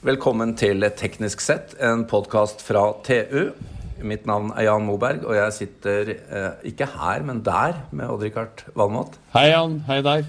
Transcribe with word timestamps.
Velkommen 0.00 0.54
til 0.56 0.80
Teknisk 0.96 1.42
sett, 1.44 1.74
en 1.84 2.06
podkast 2.08 2.62
fra 2.64 2.86
TU. 3.04 3.50
Mitt 4.00 4.22
navn 4.24 4.46
er 4.56 4.64
Jan 4.70 4.86
Moberg, 4.88 5.26
og 5.28 5.34
jeg 5.36 5.52
sitter 5.52 6.12
eh, 6.16 6.46
ikke 6.70 6.86
her, 6.88 7.20
men 7.28 7.42
der 7.44 7.82
med 7.92 8.08
Odd-Rikard 8.08 8.62
Valmot. 8.80 9.18
Hei, 9.34 9.50
Jan. 9.50 9.74
Hei 9.90 9.98
der. 10.06 10.24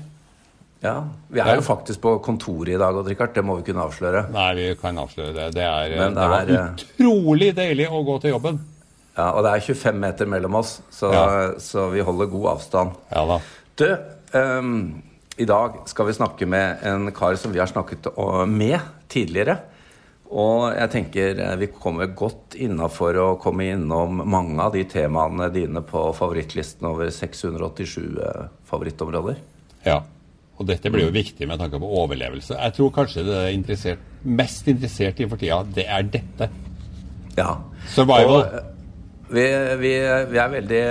Ja, 0.84 0.95
Vi 1.31 1.39
er 1.39 1.55
jo 1.55 1.63
faktisk 1.63 2.02
på 2.04 2.18
kontoret 2.25 2.73
i 2.73 2.81
dag, 2.81 2.99
Odd-Rikard. 2.99 3.31
Det 3.38 3.45
må 3.47 3.55
vi 3.61 3.65
kunne 3.70 3.86
avsløre. 3.88 4.25
Nei, 4.36 4.49
vi 4.59 4.68
kan 4.81 4.99
avsløre 4.99 5.31
det. 5.39 5.47
Det, 5.55 5.63
er, 5.63 5.95
det, 5.95 6.11
det 6.19 6.29
var 6.35 6.51
er, 6.51 6.53
eh, 6.57 6.85
utrolig 6.99 7.53
deilig 7.63 7.88
å 7.88 8.03
gå 8.11 8.19
til 8.25 8.35
jobben. 8.35 8.59
Ja, 9.15 9.29
Og 9.38 9.45
det 9.47 9.53
er 9.55 9.67
25 9.71 10.03
meter 10.03 10.27
mellom 10.35 10.59
oss, 10.59 10.81
så, 10.91 11.15
Ja. 11.15 11.27
så 11.63 11.88
vi 11.95 12.03
holder 12.03 12.27
god 12.35 12.57
avstand. 12.57 12.99
Ja 13.15 13.23
da. 13.29 13.39
Du, 13.79 13.88
um, 14.35 14.73
i 15.39 15.47
dag 15.47 15.79
skal 15.88 16.11
vi 16.11 16.19
snakke 16.19 16.46
med 16.60 16.83
en 16.83 17.07
kar 17.15 17.39
som 17.39 17.56
vi 17.56 17.60
har 17.64 17.71
snakket 17.71 18.11
med 18.51 18.82
tidligere. 19.11 19.57
Og 20.32 20.71
jeg 20.71 20.92
tenker 20.93 21.42
eh, 21.43 21.57
vi 21.60 21.69
kommer 21.75 22.14
godt 22.15 22.56
innafor 22.56 23.19
å 23.19 23.28
komme 23.42 23.68
innom 23.74 24.24
mange 24.24 24.64
av 24.64 24.71
de 24.75 24.86
temaene 24.88 25.50
dine 25.52 25.83
på 25.83 26.06
favorittlisten 26.15 26.88
over 26.88 27.11
687 27.11 28.00
eh, 28.16 28.50
favorittområder. 28.69 29.42
Ja. 29.88 30.00
Og 30.61 30.68
dette 30.69 30.92
blir 30.93 31.07
jo 31.07 31.14
viktig 31.16 31.47
med 31.50 31.60
tanke 31.60 31.79
på 31.82 31.89
overlevelse. 32.03 32.55
Jeg 32.55 32.78
tror 32.78 32.92
kanskje 32.95 33.25
det 33.28 33.38
er 33.39 33.55
interessert, 33.55 34.03
mest 34.23 34.67
interessert 34.72 35.19
i 35.19 35.28
for 35.28 35.41
tida, 35.41 35.64
det 35.75 35.88
er 35.89 36.05
dette. 36.14 36.52
Ja. 37.36 37.55
Survival. 37.91 38.45
Eh, 38.45 38.67
vi, 39.31 39.44
vi, 39.80 39.91
vi 40.31 40.39
er 40.44 40.52
veldig 40.52 40.83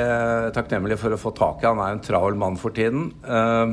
takknemlige 0.56 1.00
for 1.00 1.12
å 1.12 1.20
få 1.20 1.32
tak 1.36 1.60
i 1.60 1.68
Han 1.68 1.80
er 1.84 1.94
en 1.94 2.04
travel 2.04 2.36
mann 2.40 2.56
for 2.60 2.76
tiden. 2.76 3.10
Eh, 3.24 3.72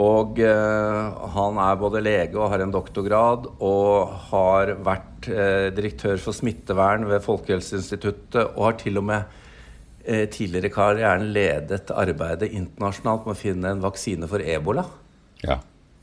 og 0.00 0.38
eh, 0.40 1.24
han 1.34 1.58
er 1.60 1.80
både 1.80 2.00
lege 2.02 2.38
og 2.38 2.52
har 2.52 2.62
en 2.64 2.72
doktorgrad 2.72 3.48
og 3.58 4.14
har 4.30 4.74
vært 4.80 5.28
eh, 5.28 5.68
direktør 5.76 6.20
for 6.22 6.36
smittevern 6.36 7.04
ved 7.10 7.24
Folkehelseinstituttet 7.24 8.54
og 8.54 8.62
har 8.64 8.78
til 8.80 9.00
og 9.00 9.08
med 9.10 9.34
eh, 10.04 10.24
tidligere 10.32 10.70
i 10.70 10.74
karrieren 10.74 11.26
ledet 11.34 11.92
arbeidet 11.92 12.48
internasjonalt 12.48 13.28
med 13.28 13.36
å 13.36 13.42
finne 13.42 13.74
en 13.74 13.84
vaksine 13.84 14.30
for 14.30 14.40
ebola. 14.40 14.86
Ja. 15.44 15.60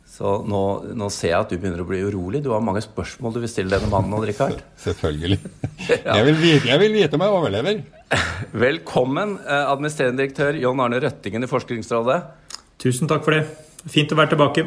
Så 0.07 0.37
nå, 0.47 0.61
nå 0.97 1.09
ser 1.13 1.33
jeg 1.33 1.39
at 1.39 1.51
du 1.51 1.57
begynner 1.57 1.81
å 1.83 1.89
bli 1.89 1.99
urolig. 2.05 2.39
Du 2.45 2.53
har 2.53 2.63
mange 2.63 2.81
spørsmål 2.85 3.35
du 3.35 3.41
vil 3.43 3.51
stille 3.51 3.73
denne 3.73 3.89
mannen. 3.91 4.13
Odd 4.17 4.29
Rikard. 4.29 4.61
Selvfølgelig. 4.85 5.41
Jeg, 5.87 6.23
vil 6.25 6.37
vite, 6.41 6.67
jeg 6.67 6.81
vil 6.81 6.95
vite 6.95 7.15
om 7.15 7.21
jeg 7.23 7.33
overlever. 7.37 7.77
Velkommen, 8.51 9.37
eh, 9.45 9.69
administrerende 9.69 10.23
direktør 10.23 10.57
John 10.59 10.81
Arne 10.83 10.99
Røttingen 11.03 11.45
i 11.45 11.49
Forskningsrådet. 11.51 12.17
Tusen 12.81 13.09
takk 13.09 13.23
for 13.25 13.37
det. 13.37 13.66
Fint 13.91 14.11
å 14.11 14.17
være 14.19 14.33
tilbake. 14.35 14.65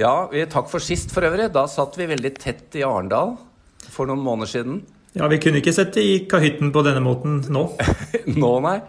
Ja, 0.00 0.26
vi, 0.32 0.42
takk 0.50 0.68
for 0.68 0.82
sist 0.84 1.12
for 1.14 1.24
øvrig. 1.24 1.48
Da 1.54 1.64
satt 1.70 1.96
vi 1.96 2.08
veldig 2.10 2.32
tett 2.36 2.76
i 2.76 2.84
Arendal 2.84 3.36
for 3.92 4.08
noen 4.10 4.24
måneder 4.24 4.50
siden. 4.50 4.80
Ja, 5.16 5.28
Vi 5.32 5.38
kunne 5.40 5.62
ikke 5.62 5.72
sette 5.72 6.02
i 6.04 6.18
kahytten 6.28 6.72
på 6.74 6.82
denne 6.84 7.00
måten 7.00 7.38
nå. 7.48 7.62
Nå, 8.42 8.50
nei. 8.66 8.80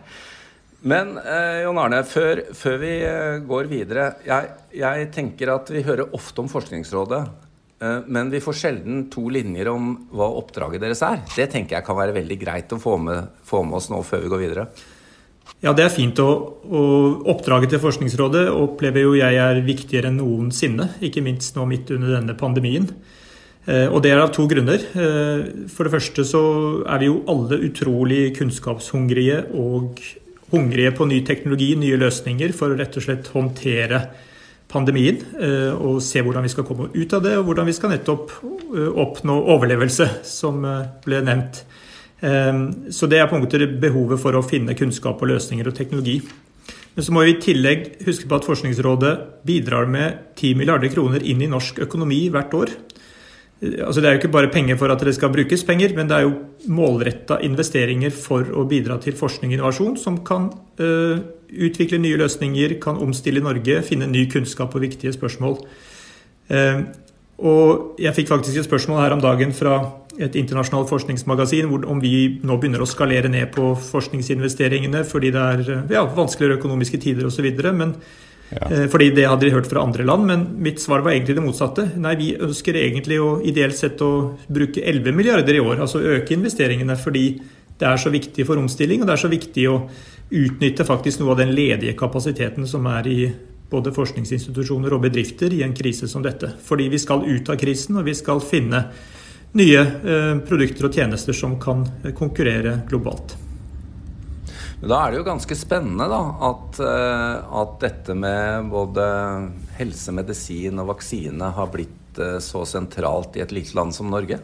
Men 0.88 1.16
eh, 1.18 1.62
Jon 1.64 1.80
Arne, 1.82 2.02
før, 2.06 2.42
før 2.54 2.76
vi 2.82 2.92
eh, 3.02 3.38
går 3.48 3.70
videre 3.72 4.04
jeg, 4.28 4.52
jeg 4.78 5.08
tenker 5.16 5.50
at 5.56 5.72
vi 5.74 5.82
hører 5.88 6.14
ofte 6.14 6.44
om 6.44 6.52
Forskningsrådet. 6.52 7.22
eh, 7.82 8.04
men 8.06 8.30
vi 8.30 8.44
får 8.44 8.60
sjelden 8.60 9.08
to 9.14 9.24
linjer 9.34 9.72
om 9.72 9.90
hva 10.12 10.28
oppdraget 10.38 10.84
deres 10.84 11.02
er. 11.08 11.24
Det 11.34 11.48
tenker 11.56 11.80
jeg 11.80 11.88
kan 11.88 11.98
være 11.98 12.14
veldig 12.20 12.38
greit 12.44 12.76
å 12.76 12.82
få 12.84 12.98
med, 13.02 13.32
få 13.48 13.64
med 13.66 13.80
oss 13.80 13.90
nå 13.90 14.04
før 14.06 14.28
vi 14.28 14.32
går 14.36 14.44
videre. 14.44 14.68
Ja, 15.64 15.74
det 15.74 15.88
er 15.88 15.94
fint. 15.94 16.20
Og, 16.22 16.60
og 16.70 17.30
oppdraget 17.34 17.72
til 17.74 17.82
Forskningsrådet 17.82 18.46
opplever 18.54 19.08
jo 19.08 19.16
jeg 19.18 19.40
er 19.42 19.62
viktigere 19.66 20.12
enn 20.12 20.20
noensinne. 20.22 20.92
Ikke 21.02 21.24
minst 21.26 21.58
nå 21.58 21.66
midt 21.70 21.90
under 21.96 22.14
denne 22.20 22.36
pandemien. 22.38 22.86
Eh, 23.66 23.88
Og 23.90 24.04
det 24.04 24.14
er 24.14 24.22
av 24.22 24.32
to 24.36 24.46
grunner. 24.48 24.78
Eh, 24.94 25.66
For 25.74 25.88
det 25.88 25.96
første 25.96 26.24
så 26.28 26.44
er 26.86 27.02
vi 27.02 27.10
jo 27.10 27.24
alle 27.28 27.60
utrolig 27.68 28.36
kunnskapshungrige 28.38 29.42
og 29.58 30.00
hungrige 30.54 30.94
på 30.96 31.08
ny 31.10 31.24
teknologi, 31.28 31.74
nye 31.76 31.98
løsninger, 32.00 32.54
for 32.56 32.72
å 32.72 32.78
rett 32.80 32.96
og 32.96 33.04
slett 33.04 33.28
håndtere 33.34 34.04
pandemien. 34.70 35.18
eh, 35.42 35.74
Og 35.74 36.00
se 36.06 36.22
hvordan 36.22 36.46
vi 36.46 36.54
skal 36.54 36.64
komme 36.70 36.92
ut 36.94 37.14
av 37.18 37.24
det, 37.24 37.34
og 37.36 37.50
hvordan 37.50 37.66
vi 37.66 37.74
skal 37.74 37.90
nettopp 37.96 38.32
oppnå 38.78 39.42
overlevelse, 39.58 40.24
som 40.24 40.62
ble 41.04 41.22
nevnt. 41.24 41.64
Eh, 42.22 42.54
Så 42.90 43.08
det 43.08 43.20
er 43.20 43.28
på 43.28 43.38
en 43.38 43.46
måte 43.46 43.80
behovet 43.80 44.20
for 44.20 44.34
å 44.34 44.46
finne 44.46 44.76
kunnskap 44.78 45.22
og 45.22 45.30
løsninger 45.30 45.68
og 45.68 45.76
teknologi. 45.76 46.22
Men 46.98 47.06
så 47.06 47.14
må 47.14 47.24
vi 47.28 47.36
i 47.36 47.42
tillegg 47.42 48.00
huske 48.08 48.26
på 48.26 48.40
at 48.40 48.46
Forskningsrådet 48.48 49.46
bidrar 49.46 49.86
med 49.86 50.34
10 50.36 50.56
milliarder 50.58 50.90
kroner 50.90 51.22
inn 51.22 51.44
i 51.46 51.50
norsk 51.50 51.84
økonomi 51.86 52.24
hvert 52.34 52.56
år. 52.58 52.72
Altså 53.62 54.02
Det 54.02 54.06
er 54.06 54.16
jo 54.16 54.22
ikke 54.22 54.34
bare 54.34 54.50
penger 54.54 54.78
for 54.78 54.90
at 54.90 55.02
det 55.06 55.14
skal 55.14 55.30
brukes 55.34 55.64
penger, 55.66 55.94
men 55.96 56.10
det 56.10 56.18
er 56.18 56.26
jo 56.26 56.34
målretta 56.70 57.40
investeringer 57.46 58.14
for 58.14 58.50
å 58.54 58.66
bidra 58.70 58.98
til 59.02 59.14
forskning 59.18 59.54
og 59.54 59.58
innovasjon 59.58 59.98
som 59.98 60.20
kan 60.26 60.50
uh, 60.82 61.18
utvikle 61.50 61.98
nye 62.02 62.18
løsninger, 62.22 62.78
kan 62.82 62.98
omstille 63.02 63.42
Norge, 63.42 63.82
finne 63.86 64.10
ny 64.10 64.28
kunnskap 64.30 64.74
på 64.74 64.82
viktige 64.82 65.14
spørsmål. 65.14 65.58
Uh, 66.50 66.86
og 67.38 67.98
jeg 68.02 68.14
fikk 68.18 68.30
faktisk 68.30 68.58
et 68.58 68.70
spørsmål 68.70 69.02
her 69.04 69.18
om 69.18 69.22
dagen 69.22 69.54
fra 69.54 69.80
et 70.18 70.38
internasjonalt 70.40 70.90
forskningsmagasin 70.90 71.68
hvor, 71.70 71.84
om 71.90 72.00
vi 72.02 72.40
nå 72.46 72.58
begynner 72.58 72.82
å 72.82 72.90
skalere 72.90 73.30
ned 73.32 73.52
på 73.56 73.74
forskningsinvesteringene 73.90 75.04
fordi 75.08 75.34
det 75.36 75.44
er 75.44 75.68
eh, 75.74 75.84
ja, 75.98 76.06
vanskeligere 76.18 76.58
økonomiske 76.60 77.00
tider 77.04 77.30
osv. 77.30 77.46
Ja. 78.50 78.70
Eh, 78.72 78.86
Fordi 78.88 79.10
det 79.12 79.28
hadde 79.28 79.46
de 79.46 79.54
hørt 79.54 79.68
fra 79.70 79.84
andre 79.84 80.06
land, 80.08 80.26
men 80.26 80.46
mitt 80.64 80.80
svar 80.82 81.04
var 81.06 81.14
egentlig 81.14 81.36
det 81.38 81.46
motsatte. 81.46 81.90
Nei, 82.00 82.16
vi 82.20 82.30
ønsker 82.36 82.80
egentlig 82.80 83.20
å 83.22 83.38
ideelt 83.44 83.78
sett 83.78 84.02
å 84.02 84.38
bruke 84.48 84.82
11 84.82 85.16
milliarder 85.16 85.58
i 85.58 85.64
år, 85.64 85.82
altså 85.84 86.02
øke 86.16 86.36
investeringene, 86.38 86.96
fordi 87.00 87.28
det 87.78 87.86
er 87.86 88.00
så 88.02 88.10
viktig 88.10 88.46
for 88.48 88.58
omstilling, 88.58 89.04
og 89.04 89.10
det 89.10 89.18
er 89.18 89.22
så 89.26 89.30
viktig 89.30 89.68
å 89.70 89.82
utnytte 90.38 90.88
faktisk 90.88 91.22
noe 91.22 91.36
av 91.36 91.44
den 91.44 91.54
ledige 91.56 91.94
kapasiteten 92.00 92.66
som 92.68 92.88
er 92.90 93.12
i 93.12 93.20
både 93.70 93.92
forskningsinstitusjoner 93.96 94.96
og 94.96 95.04
bedrifter 95.04 95.52
i 95.54 95.62
en 95.66 95.76
krise 95.76 96.08
som 96.08 96.24
dette. 96.24 96.54
Fordi 96.64 96.88
vi 96.92 97.00
skal 97.04 97.26
ut 97.28 97.52
av 97.52 97.60
krisen, 97.60 98.00
og 98.00 98.08
vi 98.08 98.16
skal 98.16 98.42
finne 98.44 98.86
nye 99.56 99.80
eh, 99.80 100.34
produkter 100.48 100.88
og 100.88 100.96
tjenester 100.98 101.36
som 101.36 101.58
kan 101.62 101.86
eh, 102.04 102.14
konkurrere 102.16 102.82
globalt. 102.90 103.36
Men 104.82 104.92
da 104.92 105.00
er 105.02 105.14
det 105.14 105.22
jo 105.22 105.28
ganske 105.28 105.58
spennende 105.58 106.10
da, 106.12 106.22
at, 106.50 106.82
eh, 106.84 107.56
at 107.62 107.78
dette 107.82 108.18
med 108.18 108.70
både 108.74 109.06
helse, 109.80 110.14
medisin 110.14 110.84
og 110.84 110.92
vaksine 110.94 111.54
har 111.56 111.72
blitt 111.74 111.94
så 112.42 112.64
sentralt 112.66 113.36
i 113.38 113.44
et 113.44 113.52
lite 113.54 113.76
land 113.78 113.94
som 113.94 114.08
Norge. 114.10 114.40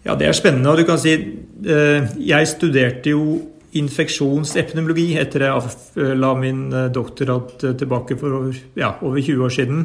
Ja, 0.00 0.14
det 0.16 0.30
er 0.30 0.36
spennende. 0.36 0.70
Og 0.72 0.78
du 0.80 0.86
kan 0.88 0.96
si 0.96 1.12
Jeg 1.60 2.48
studerte 2.48 3.12
jo 3.12 3.34
infeksjonsepidemiologi 3.76 5.10
etter 5.20 5.44
jeg 5.44 6.14
la 6.16 6.30
min 6.40 6.62
doktorat 6.70 6.94
doktorgrad 6.94 7.82
tilbake 7.82 8.16
for 8.16 8.38
over, 8.38 8.62
ja, 8.80 8.94
over 9.04 9.20
20 9.20 9.44
år 9.44 9.52
siden. 9.58 9.84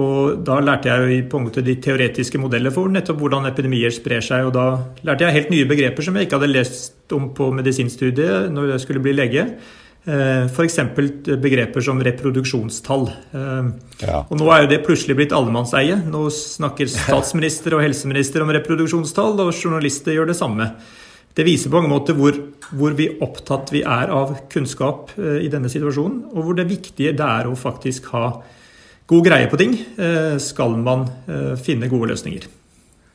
Og 0.00 0.40
da 0.42 0.56
lærte 0.58 0.90
jeg 0.90 1.28
på 1.30 1.38
en 1.38 1.46
måte 1.46 1.62
de 1.62 1.76
teoretiske 1.78 2.40
modeller 2.42 2.74
for 2.74 2.90
nettopp 2.90 3.20
hvordan 3.20 3.46
epidemier 3.46 3.94
sprer 3.94 4.24
seg. 4.26 4.48
Og 4.48 4.56
da 4.56 4.64
lærte 5.06 5.28
jeg 5.28 5.36
helt 5.36 5.54
nye 5.54 5.68
begreper 5.70 6.02
som 6.02 6.18
jeg 6.18 6.26
ikke 6.26 6.40
hadde 6.40 6.50
lest 6.50 7.14
om 7.14 7.28
på 7.36 7.52
medisinstudiet 7.54 8.50
når 8.50 8.72
jeg 8.74 8.84
skulle 8.86 9.04
bli 9.04 9.14
lege. 9.14 9.46
F.eks. 10.04 10.76
begreper 11.40 11.80
som 11.80 12.02
reproduksjonstall. 12.04 13.06
Ehm, 13.32 13.70
Ja. 14.02 14.18
og 14.28 14.36
nå 14.36 14.50
er 14.52 14.62
jo 14.64 14.68
det 14.68 14.84
plutselig 14.84 15.16
blitt 15.16 15.32
allemannseie. 15.32 15.96
Nå 16.10 16.26
snakker 16.28 16.90
statsminister 16.90 17.74
og 17.78 17.80
helseminister 17.86 18.42
om 18.42 18.50
reproduksjonstall, 18.52 19.40
og 19.40 19.54
journalister 19.54 20.12
gjør 20.12 20.26
det 20.26 20.36
samme. 20.36 20.72
Det 21.34 21.44
viser 21.46 21.70
på 21.70 21.80
mange 21.80 21.88
måter 21.88 22.14
hvor, 22.14 22.36
hvor 22.70 22.92
vi 22.94 23.08
opptatt 23.20 23.72
vi 23.72 23.80
er 23.82 24.10
av 24.12 24.36
kunnskap 24.52 25.10
eh, 25.18 25.40
i 25.46 25.48
denne 25.48 25.70
situasjonen, 25.72 26.26
og 26.34 26.44
hvor 26.44 26.54
det 26.54 26.68
viktige 26.68 27.16
det 27.16 27.24
er 27.24 27.48
å 27.48 27.56
faktisk 27.56 28.04
ha 28.12 28.42
god 29.10 29.24
greie 29.26 29.48
på 29.50 29.58
ting, 29.60 29.74
eh, 29.98 30.36
skal 30.40 30.76
man 30.80 31.08
eh, 31.28 31.54
finne 31.60 31.88
gode 31.92 32.08
løsninger. 32.12 32.46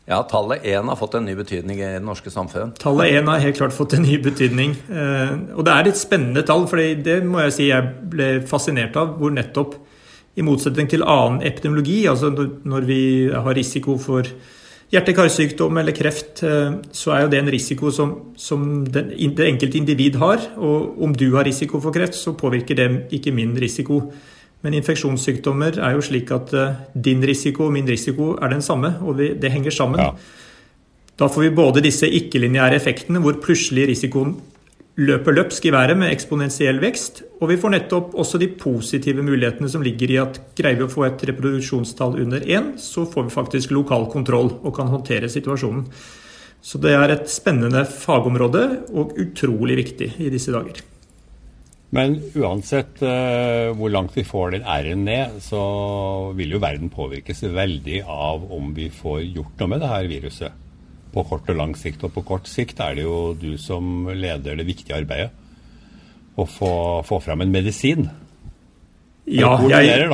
Ja, 0.10 0.24
tallet 0.26 0.64
én 0.66 0.88
har 0.90 0.98
fått 0.98 1.16
en 1.20 1.26
ny 1.26 1.36
betydning 1.38 1.78
i 1.78 1.86
det 1.98 2.02
norske 2.02 2.32
samfunn. 2.34 2.72
Tallet 2.82 3.12
én 3.14 3.28
har 3.30 3.40
helt 3.44 3.58
klart 3.60 3.76
fått 3.76 3.94
en 3.94 4.02
ny 4.08 4.18
betydning. 4.26 4.72
eh, 4.90 5.36
Og 5.56 5.64
det 5.66 5.74
er 5.74 5.88
et 5.92 5.98
spennende 5.98 6.42
tall, 6.46 6.66
for 6.68 6.78
det 6.78 7.24
må 7.24 7.44
jeg 7.46 7.54
si 7.54 7.68
jeg 7.70 8.10
ble 8.10 8.42
fascinert 8.42 8.96
av. 8.98 9.18
Hvor 9.20 9.30
nettopp, 9.34 9.76
i 10.38 10.42
motsetning 10.42 10.88
til 10.90 11.02
annen 11.04 11.42
epidemiologi, 11.44 12.06
altså 12.08 12.30
når- 12.64 12.86
vi 12.86 13.30
har 13.30 13.54
risiko 13.54 13.98
for 14.00 14.24
hjerte-karsykdom 14.92 15.78
eller 15.80 15.92
kreft, 15.92 16.40
så 16.92 17.12
er 17.14 17.22
jo 17.26 17.28
det 17.30 17.40
en 17.40 17.52
risiko 17.52 17.92
som, 17.92 18.34
som 18.38 18.86
den, 18.86 19.10
det 19.36 19.46
enkelte 19.46 19.78
individ 19.78 20.16
har. 20.16 20.40
Og 20.58 21.02
om 21.04 21.14
du 21.14 21.36
har 21.36 21.44
risiko 21.46 21.80
for 21.80 21.92
kreft, 21.92 22.16
så 22.16 22.34
påvirker 22.38 22.76
det 22.76 22.88
ikke 23.12 23.34
min 23.34 23.54
risiko. 23.60 24.12
Men 24.66 24.76
infeksjonssykdommer 24.76 25.80
er 25.80 25.96
jo 25.96 26.04
slik 26.04 26.34
at 26.36 26.54
eh, 26.58 26.78
din 26.94 27.24
risiko 27.24 27.70
og 27.70 27.74
min 27.78 27.88
risiko 27.88 28.34
er 28.38 28.52
den 28.52 28.64
samme, 28.66 28.98
og 29.02 29.20
det 29.20 29.54
henger 29.54 29.76
sammen. 29.76 30.02
Ja. 30.04 30.14
Da 31.20 31.28
får 31.28 31.48
vi 31.48 31.56
både 31.56 31.84
disse 31.84 32.08
ikke-lineære 32.08 32.80
effektene, 32.80 33.20
hvor 33.24 33.40
plutselig 33.44 33.90
risikoen 33.90 34.38
løper 35.00 35.36
løpsk 35.36 35.66
i 35.68 35.72
været 35.72 35.98
med 36.00 36.12
eksponentiell 36.12 36.80
vekst. 36.84 37.22
Og 37.40 37.52
vi 37.52 37.58
får 37.60 37.74
nettopp 37.76 38.16
også 38.20 38.40
de 38.40 38.50
positive 38.60 39.24
mulighetene 39.24 39.72
som 39.72 39.84
ligger 39.84 40.12
i 40.12 40.20
at 40.22 40.40
greier 40.60 40.80
vi 40.80 40.88
å 40.88 40.92
få 40.92 41.06
et 41.08 41.24
reproduksjonstall 41.30 42.20
under 42.24 42.44
én, 42.44 42.74
så 42.80 43.06
får 43.08 43.28
vi 43.28 43.36
faktisk 43.36 43.76
lokal 43.76 44.10
kontroll 44.12 44.52
og 44.60 44.74
kan 44.76 44.92
håndtere 44.92 45.32
situasjonen. 45.32 45.86
Så 46.60 46.80
det 46.84 46.92
er 46.92 47.14
et 47.14 47.28
spennende 47.32 47.86
fagområde 47.88 48.66
og 48.92 49.16
utrolig 49.20 49.80
viktig 49.80 50.14
i 50.20 50.32
disse 50.32 50.52
dager. 50.52 50.84
Men 51.96 52.20
uansett 52.38 53.02
uh, 53.02 53.74
hvor 53.78 53.90
langt 53.90 54.14
vi 54.18 54.24
får 54.28 54.54
den 54.54 54.66
R-en 54.70 55.06
ned, 55.08 55.40
så 55.42 55.62
vil 56.38 56.54
jo 56.54 56.62
verden 56.62 56.92
påvirkes 56.94 57.42
veldig 57.50 58.04
av 58.06 58.46
om 58.54 58.74
vi 58.78 58.92
får 58.94 59.24
gjort 59.26 59.62
noe 59.62 59.72
med 59.74 59.82
det 59.82 59.90
her 59.90 60.10
viruset 60.12 60.66
på 61.10 61.24
kort 61.26 61.50
og 61.50 61.58
lang 61.58 61.74
sikt. 61.78 62.06
Og 62.06 62.14
på 62.14 62.26
kort 62.28 62.50
sikt 62.50 62.82
er 62.86 63.00
det 63.00 63.08
jo 63.08 63.34
du 63.38 63.56
som 63.62 64.10
leder 64.14 64.60
det 64.60 64.68
viktige 64.68 65.00
arbeidet. 65.00 65.32
Å 66.40 66.46
få, 66.48 66.74
få 67.08 67.20
fram 67.24 67.42
en 67.44 67.52
medisin. 67.52 68.06
Ja, 69.30 69.56
jeg, 69.70 70.06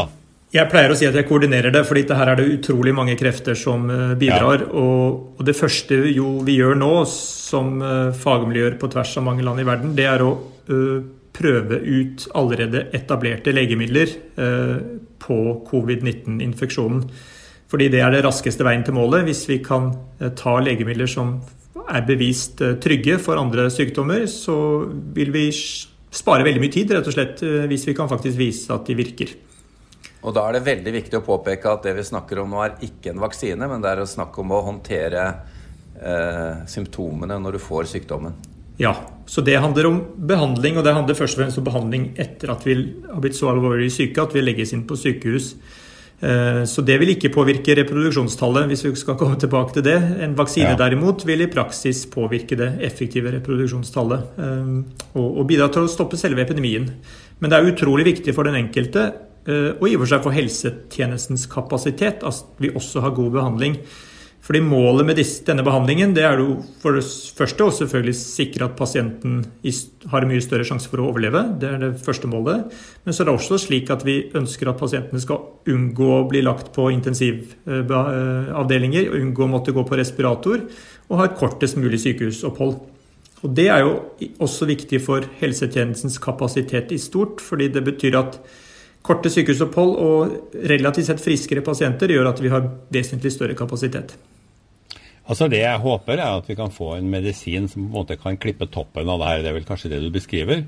jeg, 0.55 0.67
pleier 0.71 0.91
å 0.91 0.95
si 0.97 1.05
at 1.07 1.15
jeg 1.15 1.27
koordinerer 1.27 1.71
det, 1.75 1.83
fordi 1.87 2.05
her 2.07 2.31
er 2.31 2.39
det 2.39 2.47
utrolig 2.55 2.95
mange 2.95 3.13
krefter 3.19 3.55
som 3.59 3.85
eh, 3.91 4.15
bidrar. 4.19 4.63
Ja. 4.63 4.71
Og, 4.79 5.35
og, 5.35 5.43
det 5.47 5.55
første 5.59 5.99
jo 6.09 6.39
vi 6.47 6.57
gjør 6.57 6.79
nå, 6.79 6.93
som 7.11 7.77
uh, 7.83 8.15
fagmiljøer 8.15 8.79
på 8.81 8.89
tvers 8.95 9.13
av 9.19 9.27
mange 9.27 9.45
land 9.45 9.61
i 9.61 9.67
verden, 9.67 9.93
det 9.95 10.07
er 10.09 10.25
å 10.25 10.33
uh, 10.71 11.05
prøve 11.35 11.81
ut 11.83 12.27
allerede 12.35 12.87
etablerte 12.95 13.53
legemidler 13.53 14.11
uh, 14.39 14.77
på 15.19 15.39
covid-19-infeksjonen. 15.67 17.03
Fordi 17.71 17.89
det 17.91 18.01
er 18.03 18.13
det 18.13 18.23
raskeste 18.25 18.65
veien 18.65 18.85
til 18.85 18.95
målet. 18.95 19.25
Hvis 19.27 19.43
vi 19.49 19.57
kan 19.65 19.89
eh, 20.21 20.31
ta 20.37 20.53
legemidler 20.61 21.09
som 21.09 21.39
er 21.85 22.05
bevist 22.07 22.61
eh, 22.63 22.77
trygge 22.81 23.17
for 23.21 23.41
andre 23.41 23.67
sykdommer, 23.73 24.27
så 24.31 24.55
vil 25.15 25.33
vi 25.33 25.47
spare 26.15 26.45
veldig 26.45 26.61
mye 26.63 26.73
tid, 26.73 26.93
rett 26.95 27.09
og 27.09 27.15
slett, 27.15 27.41
eh, 27.43 27.65
hvis 27.69 27.87
vi 27.89 27.95
kan 27.97 28.11
faktisk 28.11 28.37
vise 28.39 28.71
at 28.73 28.85
de 28.87 28.97
virker. 28.97 29.33
Og 30.25 30.33
Da 30.33 30.47
er 30.47 30.57
det 30.57 30.65
veldig 30.65 30.93
viktig 30.93 31.19
å 31.19 31.25
påpeke 31.25 31.69
at 31.69 31.83
det 31.85 31.97
vi 31.97 32.05
snakker 32.05 32.41
om 32.41 32.53
nå 32.53 32.63
er 32.63 32.79
ikke 32.85 33.11
en 33.11 33.21
vaksine, 33.21 33.67
men 33.69 33.83
det 33.83 33.91
er 33.91 34.01
å 34.01 34.09
snakke 34.09 34.41
om 34.41 34.55
å 34.55 34.63
håndtere 34.65 35.25
eh, 35.99 36.65
symptomene 36.69 37.37
når 37.41 37.57
du 37.57 37.61
får 37.61 37.91
sykdommen. 37.91 38.33
Ja, 38.81 38.95
så 39.25 39.41
det 39.41 39.57
handler 39.57 39.87
om 39.89 39.97
behandling, 40.29 40.77
og 40.77 40.85
det 40.85 40.93
handler 40.93 41.17
først 41.17 41.37
og 41.37 41.43
fremst 41.43 41.57
om 41.61 41.65
behandling 41.65 42.11
etter 42.21 42.51
at 42.53 42.65
vi 42.67 42.75
har 43.09 43.23
blitt 43.23 43.37
så 43.37 43.49
alvorlig 43.49 43.89
syke 43.93 44.21
at 44.21 44.35
vi 44.35 44.43
legges 44.43 44.75
inn 44.75 44.85
på 44.85 44.97
sykehus. 44.99 45.55
Eh, 46.19 46.61
så 46.69 46.83
det 46.85 46.95
vil 47.01 47.11
ikke 47.15 47.33
påvirke 47.33 47.75
reproduksjonstallet, 47.81 48.69
hvis 48.69 48.85
vi 48.85 48.93
skal 49.01 49.17
komme 49.19 49.39
tilbake 49.41 49.75
til 49.75 49.85
det. 49.87 49.97
En 50.23 50.37
vaksine 50.37 50.71
ja. 50.71 50.79
derimot 50.79 51.25
vil 51.27 51.43
i 51.43 51.49
praksis 51.51 52.05
påvirke 52.11 52.57
det 52.59 52.71
effektive 52.85 53.33
reproduksjonstallet 53.35 54.39
eh, 54.45 54.73
og 55.19 55.43
bidra 55.49 55.71
til 55.73 55.85
å 55.85 55.91
stoppe 55.91 56.19
selve 56.21 56.45
epidemien. 56.45 56.87
Men 57.41 57.51
det 57.51 57.59
er 57.59 57.71
utrolig 57.73 58.07
viktig 58.13 58.35
for 58.37 58.47
den 58.47 58.61
enkelte, 58.61 59.09
eh, 59.49 59.71
og 59.75 59.87
i 59.89 59.97
og 59.97 60.05
for 60.05 60.13
seg 60.13 60.27
for 60.29 60.37
helsetjenestens 60.37 61.49
kapasitet, 61.51 62.23
at 62.23 62.61
vi 62.63 62.71
også 62.71 63.03
har 63.03 63.17
god 63.17 63.33
behandling. 63.41 63.81
Fordi 64.45 64.59
Målet 64.61 65.07
med 65.07 65.17
denne 65.47 65.63
behandlingen 65.65 66.11
det 66.13 66.21
er 66.27 66.37
jo 66.37 66.59
for 66.81 66.93
det 66.93 67.01
første 67.33 67.65
å 67.65 67.71
selvfølgelig 67.73 68.15
sikre 68.19 68.65
at 68.67 68.75
pasienten 68.77 69.39
har 70.11 70.27
mye 70.29 70.43
større 70.43 70.67
sjanse 70.69 70.89
for 70.91 71.01
å 71.01 71.07
overleve. 71.09 71.41
Det 71.61 71.69
er 71.71 71.79
det 71.81 72.03
første 72.05 72.27
målet. 72.29 72.59
Men 73.01 73.15
så 73.15 73.23
er 73.23 73.27
det 73.31 73.37
også 73.39 73.57
slik 73.63 73.89
at 73.93 74.05
vi 74.05 74.15
ønsker 74.37 74.69
at 74.69 74.77
pasientene 74.77 75.21
skal 75.23 75.39
unngå 75.73 76.09
å 76.13 76.27
bli 76.29 76.41
lagt 76.45 76.67
på 76.75 76.83
intensivavdelinger, 76.93 79.09
unngå 79.17 79.41
å 79.47 79.53
måtte 79.55 79.73
gå 79.73 79.81
på 79.81 79.97
respirator 79.97 80.59
og 81.09 81.17
ha 81.17 81.25
et 81.25 81.39
kortest 81.41 81.75
mulig 81.81 81.99
sykehusopphold. 82.05 82.75
Og 83.45 83.49
Det 83.57 83.67
er 83.69 83.79
jo 83.81 83.91
også 84.45 84.63
viktig 84.69 84.99
for 85.05 85.25
helsetjenestens 85.41 86.17
kapasitet 86.21 86.93
i 86.93 87.01
stort, 87.01 87.41
fordi 87.41 87.67
det 87.73 87.83
betyr 87.85 88.13
at 88.21 88.37
korte 89.05 89.29
sykehusopphold 89.33 89.93
og 90.05 90.17
relativt 90.69 91.07
sett 91.09 91.21
friskere 91.21 91.61
pasienter 91.65 92.09
gjør 92.13 92.29
at 92.29 92.41
vi 92.41 92.49
har 92.53 92.61
vesentlig 92.93 93.31
større 93.33 93.57
kapasitet. 93.57 94.13
Altså 95.25 95.47
Det 95.49 95.61
jeg 95.63 95.81
håper, 95.81 96.19
er 96.21 96.37
at 96.37 96.49
vi 96.49 96.55
kan 96.57 96.73
få 96.73 96.95
en 96.99 97.09
medisin 97.09 97.69
som 97.69 97.81
på 97.81 97.89
en 97.89 97.95
måte 97.95 98.17
kan 98.21 98.37
klippe 98.37 98.67
toppen 98.69 99.09
av 99.09 99.21
det 99.21 99.29
her. 99.29 99.39
Det 99.41 99.49
er 99.49 99.57
vel 99.57 99.67
kanskje 99.67 99.89
det 99.95 100.01
du 100.03 100.11
beskriver. 100.13 100.61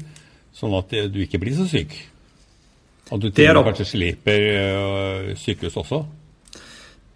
Sånn 0.58 0.74
at 0.74 0.94
du 1.14 1.20
ikke 1.22 1.42
blir 1.42 1.54
så 1.54 1.68
syk. 1.70 1.94
At 3.08 3.22
du 3.22 3.30
til 3.32 3.56
og 3.56 3.68
kanskje 3.68 3.92
slipper 3.94 4.48
øh, 4.54 5.36
sykehus 5.40 5.78
også. 5.80 6.02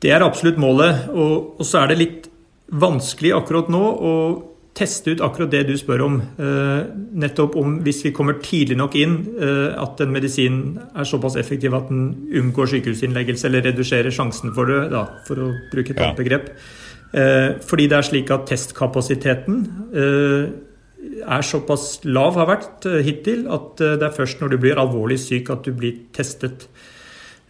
Det 0.02 0.14
er 0.14 0.24
absolutt 0.26 0.62
målet. 0.62 1.10
Og, 1.10 1.58
og, 1.58 1.66
så 1.68 1.82
er 1.82 1.92
det 1.92 2.00
litt 2.00 2.30
vanskelig 2.72 3.34
akkurat 3.36 3.70
nå 3.74 3.82
å 3.82 4.14
teste 4.78 5.12
ut 5.12 5.22
akkurat 5.26 5.52
det 5.52 5.66
du 5.68 5.74
spør 5.78 6.06
om. 6.06 6.14
Uh, 6.40 6.88
nettopp 7.20 7.58
om 7.60 7.74
hvis 7.84 8.06
vi 8.06 8.14
kommer 8.16 8.38
tidlig 8.40 8.78
nok 8.80 8.96
inn, 8.98 9.18
uh, 9.36 9.76
at 9.82 10.00
en 10.02 10.14
medisin 10.14 10.62
er 10.80 11.10
såpass 11.10 11.36
effektiv 11.42 11.76
at 11.76 11.90
den 11.92 12.14
unngår 12.40 12.72
sykehusinnleggelse 12.72 13.50
eller 13.50 13.68
reduserer 13.68 14.16
sjansen 14.16 14.56
for 14.56 14.72
det, 14.72 14.86
da, 14.94 15.04
for 15.28 15.44
å 15.44 15.50
bruke 15.74 15.92
et 15.92 16.00
annet 16.00 16.22
begrep. 16.24 16.54
Eh, 17.12 17.60
fordi 17.68 17.90
det 17.92 17.98
er 17.98 18.08
slik 18.08 18.30
at 18.32 18.46
testkapasiteten 18.48 19.58
eh, 19.92 20.52
er 21.22 21.44
såpass 21.44 22.06
lav, 22.08 22.38
har 22.40 22.48
vært 22.48 22.88
eh, 22.88 23.02
hittil, 23.04 23.44
at 23.52 23.82
det 23.82 24.08
er 24.08 24.16
først 24.16 24.40
når 24.40 24.54
du 24.54 24.60
blir 24.64 24.80
alvorlig 24.80 25.20
syk 25.20 25.52
at 25.52 25.68
du 25.68 25.76
blir 25.76 26.06
testet. 26.16 26.70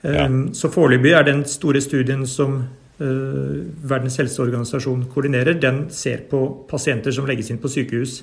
Ja. 0.01 0.25
Så 0.57 0.71
foreløpig 0.73 1.11
er 1.13 1.27
den 1.27 1.43
store 1.45 1.81
studien 1.83 2.23
som 2.25 2.63
Verdens 3.01 4.19
helseorganisasjon 4.21 5.07
koordinerer, 5.09 5.55
den 5.57 5.87
ser 5.93 6.19
på 6.29 6.41
pasienter 6.69 7.13
som 7.13 7.25
legges 7.25 7.47
inn 7.49 7.57
på 7.61 7.69
sykehus. 7.69 8.19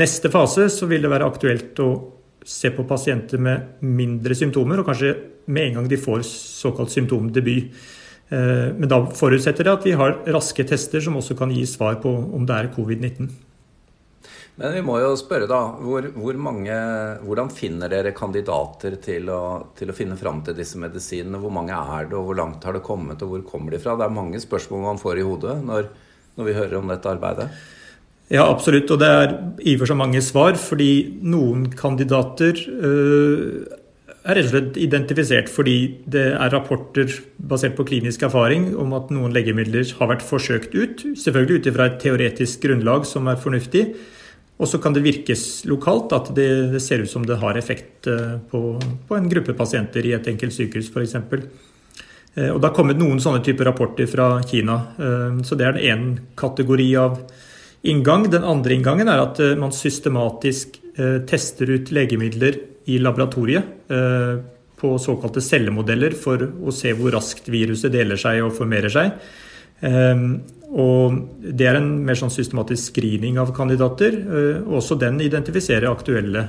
Neste 0.00 0.30
fase 0.32 0.70
så 0.72 0.88
vil 0.88 1.04
det 1.04 1.10
være 1.12 1.28
aktuelt 1.28 1.80
å 1.84 1.88
se 2.40 2.70
på 2.72 2.86
pasienter 2.88 3.40
med 3.44 3.82
mindre 3.84 4.36
symptomer, 4.36 4.80
og 4.80 4.88
kanskje 4.88 5.12
med 5.52 5.66
en 5.66 5.76
gang 5.78 5.90
de 5.92 6.00
får 6.00 6.24
såkalt 6.28 6.92
symptomdebut. 6.92 7.68
Eh, 8.28 8.70
men 8.76 8.88
da 8.90 9.02
forutsetter 9.16 9.64
det 9.64 9.76
at 9.78 9.86
vi 9.86 9.96
har 9.96 10.18
raske 10.28 10.66
tester 10.68 11.04
som 11.04 11.16
også 11.20 11.36
kan 11.38 11.52
gi 11.54 11.64
svar 11.68 12.00
på 12.02 12.12
om 12.12 12.48
det 12.48 12.56
er 12.56 12.72
covid-19. 12.74 13.28
Men 14.58 14.74
vi 14.74 14.80
må 14.82 14.96
jo 14.98 15.12
spørre, 15.16 15.46
da. 15.46 15.60
Hvor, 15.78 16.08
hvor 16.18 16.38
mange, 16.42 16.74
hvordan 17.22 17.50
finner 17.54 17.92
dere 17.92 18.10
kandidater 18.10 18.96
til 18.98 19.30
å, 19.30 19.42
til 19.78 19.92
å, 19.92 19.94
finne 19.94 20.18
fram 20.18 20.42
til 20.42 20.56
disse 20.58 20.80
medisinene? 20.82 21.38
Hvor 21.38 21.54
mange 21.54 21.78
er 21.78 22.08
det, 22.10 22.18
og 22.18 22.26
hvor 22.26 22.40
langt 22.40 22.66
har 22.66 22.74
det 22.74 22.82
kommet, 22.86 23.22
og 23.22 23.36
hvor 23.36 23.44
kommer 23.52 23.74
de 23.74 23.80
fra? 23.82 23.94
Det 23.94 24.08
er 24.08 24.16
mange 24.16 24.42
spørsmål 24.42 24.82
man 24.82 25.02
får 25.02 25.22
i 25.22 25.26
hodet 25.28 25.60
når, 25.62 25.92
når 26.34 26.48
vi 26.48 26.56
hører 26.58 26.80
om 26.80 26.90
dette 26.90 27.12
arbeidet. 27.12 27.46
Ja, 28.34 28.48
absolutt. 28.50 28.90
Og 28.90 28.98
det 29.00 29.08
er 29.08 29.36
i 29.62 29.76
og 29.76 29.84
for 29.84 29.92
seg 29.92 30.00
mange 30.02 30.20
svar. 30.26 30.58
Fordi 30.60 30.90
noen 31.22 31.68
kandidater 31.78 32.58
øh, 32.58 33.77
er 34.28 34.36
rett 34.36 34.50
og 34.50 34.52
slett 34.52 34.76
identifisert 34.80 35.48
fordi 35.48 35.76
det 36.10 36.26
er 36.34 36.52
rapporter 36.52 37.08
basert 37.38 37.76
på 37.78 37.86
klinisk 37.88 38.26
erfaring 38.28 38.70
om 38.76 38.92
at 38.98 39.08
noen 39.14 39.32
legemidler 39.32 39.88
har 39.98 40.10
vært 40.10 40.26
forsøkt 40.26 40.76
ut. 40.76 41.04
Selvfølgelig 41.16 41.60
ut 41.62 41.68
ifra 41.70 41.88
et 41.88 41.98
teoretisk 42.02 42.66
grunnlag 42.66 43.08
som 43.08 43.28
er 43.30 43.40
fornuftig. 43.40 43.86
Og 44.58 44.66
så 44.66 44.80
kan 44.82 44.94
det 44.94 45.04
virkes 45.04 45.64
lokalt 45.70 46.12
at 46.16 46.32
det, 46.34 46.80
ser 46.82 47.04
ut 47.04 47.10
som 47.10 47.24
det 47.24 47.38
har 47.40 47.56
effekt 47.56 48.08
eh, 48.10 48.36
på, 48.50 48.62
en 49.14 49.28
gruppe 49.30 49.54
pasienter 49.56 50.06
i 50.06 50.16
et 50.16 50.30
enkelt 50.32 50.54
sykehus 50.54 50.90
f.eks. 50.90 51.14
Eh, 51.14 52.50
og 52.50 52.58
det 52.58 52.66
har 52.66 52.74
kommet 52.74 52.98
noen 52.98 53.22
sånne 53.22 53.40
typer 53.46 53.70
rapporter 53.70 54.10
fra 54.10 54.32
Kina. 54.42 54.80
Eh, 54.98 55.38
så 55.46 55.56
det 55.58 55.68
er 55.68 55.78
ene 55.92 56.32
kategori 56.38 56.88
av 56.98 57.20
inngang. 57.86 58.26
Den 58.34 58.44
andre 58.44 58.74
inngangen 58.74 59.08
er 59.08 59.22
at 59.22 59.40
man 59.56 59.72
systematisk 59.72 60.82
tester 61.30 61.70
ut 61.70 61.92
legemidler 61.94 62.56
i 62.88 62.98
laboratoriet 63.02 63.90
eh, 63.92 64.38
på 64.78 64.92
såkalte 65.02 65.42
cellemodeller 65.42 66.14
for 66.18 66.42
å 66.42 66.74
se 66.74 66.94
hvor 66.96 67.12
raskt 67.16 67.50
viruset 67.50 67.92
deler 67.92 68.20
seg 68.20 68.40
og 68.44 68.54
formerer 68.56 68.92
seg. 68.92 69.12
Eh, 69.80 70.24
og 70.68 71.20
Det 71.40 71.64
er 71.68 71.78
en 71.80 71.92
mer 72.04 72.18
sånn 72.20 72.32
systematisk 72.32 72.92
screening 72.92 73.38
av 73.40 73.54
kandidater. 73.56 74.18
og 74.66 74.74
også 74.82 74.98
den 75.00 75.20
identifiserer 75.24 75.88
aktuelle 75.88 76.42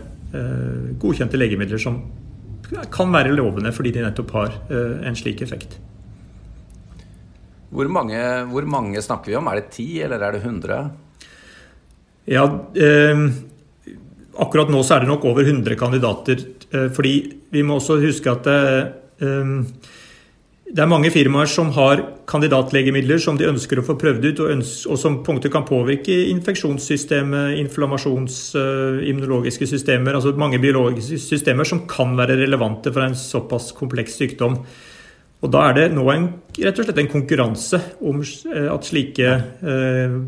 godkjente 1.00 1.40
legemidler 1.40 1.80
som 1.80 2.02
kan 2.92 3.14
være 3.16 3.32
lovende 3.32 3.72
fordi 3.72 3.94
de 3.96 4.04
nettopp 4.04 4.34
har 4.36 4.58
en 5.08 5.16
slik 5.16 5.42
effekt. 5.42 5.80
Hvor 7.70 7.88
mange, 7.88 8.20
hvor 8.50 8.66
mange 8.66 9.02
snakker 9.02 9.32
vi 9.32 9.38
om? 9.38 9.48
Er 9.48 9.62
det 9.62 9.72
ti, 9.76 9.88
eller 10.02 10.20
er 10.26 10.36
det 10.36 10.42
100? 10.44 10.90
Ja, 12.30 12.44
eh, 12.74 13.22
Akkurat 14.40 14.72
nå 14.72 14.82
så 14.86 14.96
er 14.96 15.04
det 15.04 15.12
nok 15.12 15.26
over 15.28 15.44
100 15.44 15.76
kandidater. 15.80 16.44
Eh, 16.72 16.90
fordi 16.96 17.16
vi 17.52 17.64
må 17.66 17.80
også 17.80 18.00
huske 18.00 18.32
at 18.32 18.48
det, 18.48 18.60
eh, 19.26 19.56
det 20.70 20.84
er 20.84 20.90
mange 20.90 21.10
firmaer 21.10 21.50
som 21.50 21.72
har 21.74 22.04
kandidatlegemidler 22.30 23.18
som 23.18 23.38
de 23.40 23.48
ønsker 23.50 23.80
å 23.82 23.86
få 23.88 23.96
prøvd 23.98 24.28
ut, 24.28 24.42
og, 24.46 24.60
og 24.94 25.00
som 25.02 25.16
punkter 25.26 25.50
kan 25.50 25.66
påvirke 25.66 26.14
infeksjonssystemet, 26.30 27.56
inflammasjons-, 27.58 28.44
uh, 28.54 29.00
immunologiske 29.02 29.66
systemer, 29.66 30.14
altså 30.14 30.36
mange 30.38 30.60
biologiske 30.62 31.18
systemer 31.24 31.66
som 31.66 31.88
kan 31.90 32.14
være 32.20 32.38
relevante 32.38 32.94
for 32.94 33.02
en 33.02 33.18
såpass 33.18 33.72
kompleks 33.74 34.20
sykdom. 34.22 34.60
Og 35.42 35.50
Da 35.50 35.64
er 35.72 35.74
det 35.80 35.88
nå 35.96 36.06
en, 36.14 36.30
rett 36.60 36.84
og 36.84 36.86
slett 36.86 37.02
en 37.02 37.12
konkurranse 37.16 37.82
om 38.06 38.22
at 38.22 38.92
slike 38.92 39.34
uh, 39.66 40.22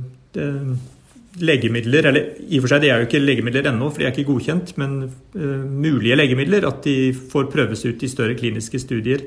legemidler, 1.40 2.08
eller 2.10 2.42
i 2.44 2.60
og 2.60 2.66
for 2.66 2.74
seg 2.74 2.84
de 2.84 2.90
er 2.92 3.00
jo 3.00 3.08
ikke 3.08 3.22
legemidler 3.22 3.70
ennå, 3.72 3.88
for 3.92 4.02
de 4.02 4.08
er 4.08 4.16
ikke 4.16 4.28
godkjent, 4.28 4.74
men 4.82 4.98
uh, 5.06 5.62
mulige 5.64 6.18
legemidler, 6.20 6.68
at 6.68 6.82
de 6.84 7.14
får 7.14 7.48
prøves 7.54 7.86
ut 7.88 8.04
i 8.04 8.10
større 8.12 8.36
kliniske 8.40 8.82
studier. 8.82 9.24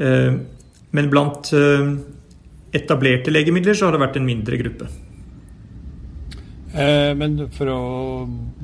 Uh, 0.00 0.36
men 0.94 1.08
blant 1.12 1.48
uh, 1.56 1.94
etablerte 2.76 3.32
legemidler 3.32 3.78
så 3.78 3.88
har 3.88 3.96
det 3.96 4.04
vært 4.04 4.20
en 4.20 4.28
mindre 4.28 4.60
gruppe. 4.60 4.90
Men 6.74 7.36
for 7.54 7.70
å 7.70 7.80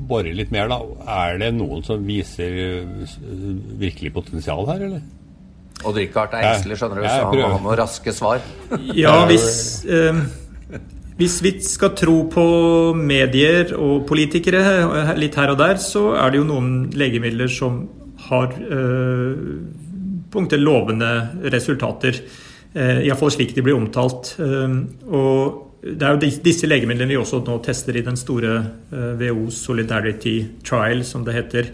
bore 0.09 0.33
litt 0.35 0.49
mer, 0.51 0.67
da. 0.67 0.81
Er 1.29 1.37
det 1.39 1.53
noen 1.55 1.79
som 1.87 2.01
viser 2.03 2.57
virkelig 3.79 4.11
potensial 4.11 4.67
her, 4.67 4.83
eller? 4.89 5.05
Odd 5.87 5.95
Rikard 5.95 6.35
er 6.35 6.49
engstelig, 6.49 6.81
skjønner 6.81 6.99
du, 6.99 7.05
så 7.07 7.29
han 7.29 7.39
må 7.39 7.53
ha 7.53 7.61
noen 7.63 7.79
raske 7.79 8.11
svar. 8.11 8.43
ja, 8.99 9.15
hvis... 9.31 9.47
Hvis 11.21 11.35
vi 11.45 11.51
skal 11.61 11.91
tro 11.93 12.15
på 12.33 12.43
medier 12.97 13.75
og 13.77 14.07
politikere 14.09 15.13
litt 15.19 15.35
her 15.37 15.51
og 15.53 15.59
der, 15.59 15.77
så 15.77 16.15
er 16.17 16.31
det 16.33 16.39
jo 16.39 16.47
noen 16.49 16.71
legemidler 16.97 17.51
som 17.51 17.83
har 18.25 18.55
øh, 18.57 19.35
på 20.33 20.41
en 20.41 20.49
lovende 20.63 21.11
resultater. 21.53 22.17
Eh, 22.73 23.03
Iallfall 23.05 23.35
slik 23.35 23.53
de 23.53 23.61
blir 23.61 23.77
omtalt. 23.77 24.33
Eh, 24.41 24.73
og 25.13 25.85
det 25.85 26.07
er 26.07 26.17
jo 26.17 26.41
disse 26.41 26.65
legemidlene 26.65 27.13
vi 27.13 27.21
også 27.21 27.43
nå 27.45 27.59
tester 27.67 28.01
i 28.01 28.05
den 28.07 28.17
store 28.17 28.57
eh, 28.89 29.13
WHO 29.21 29.51
Solidarity 29.53 30.35
Trial, 30.65 31.05
som 31.05 31.27
det 31.27 31.37
heter. 31.37 31.69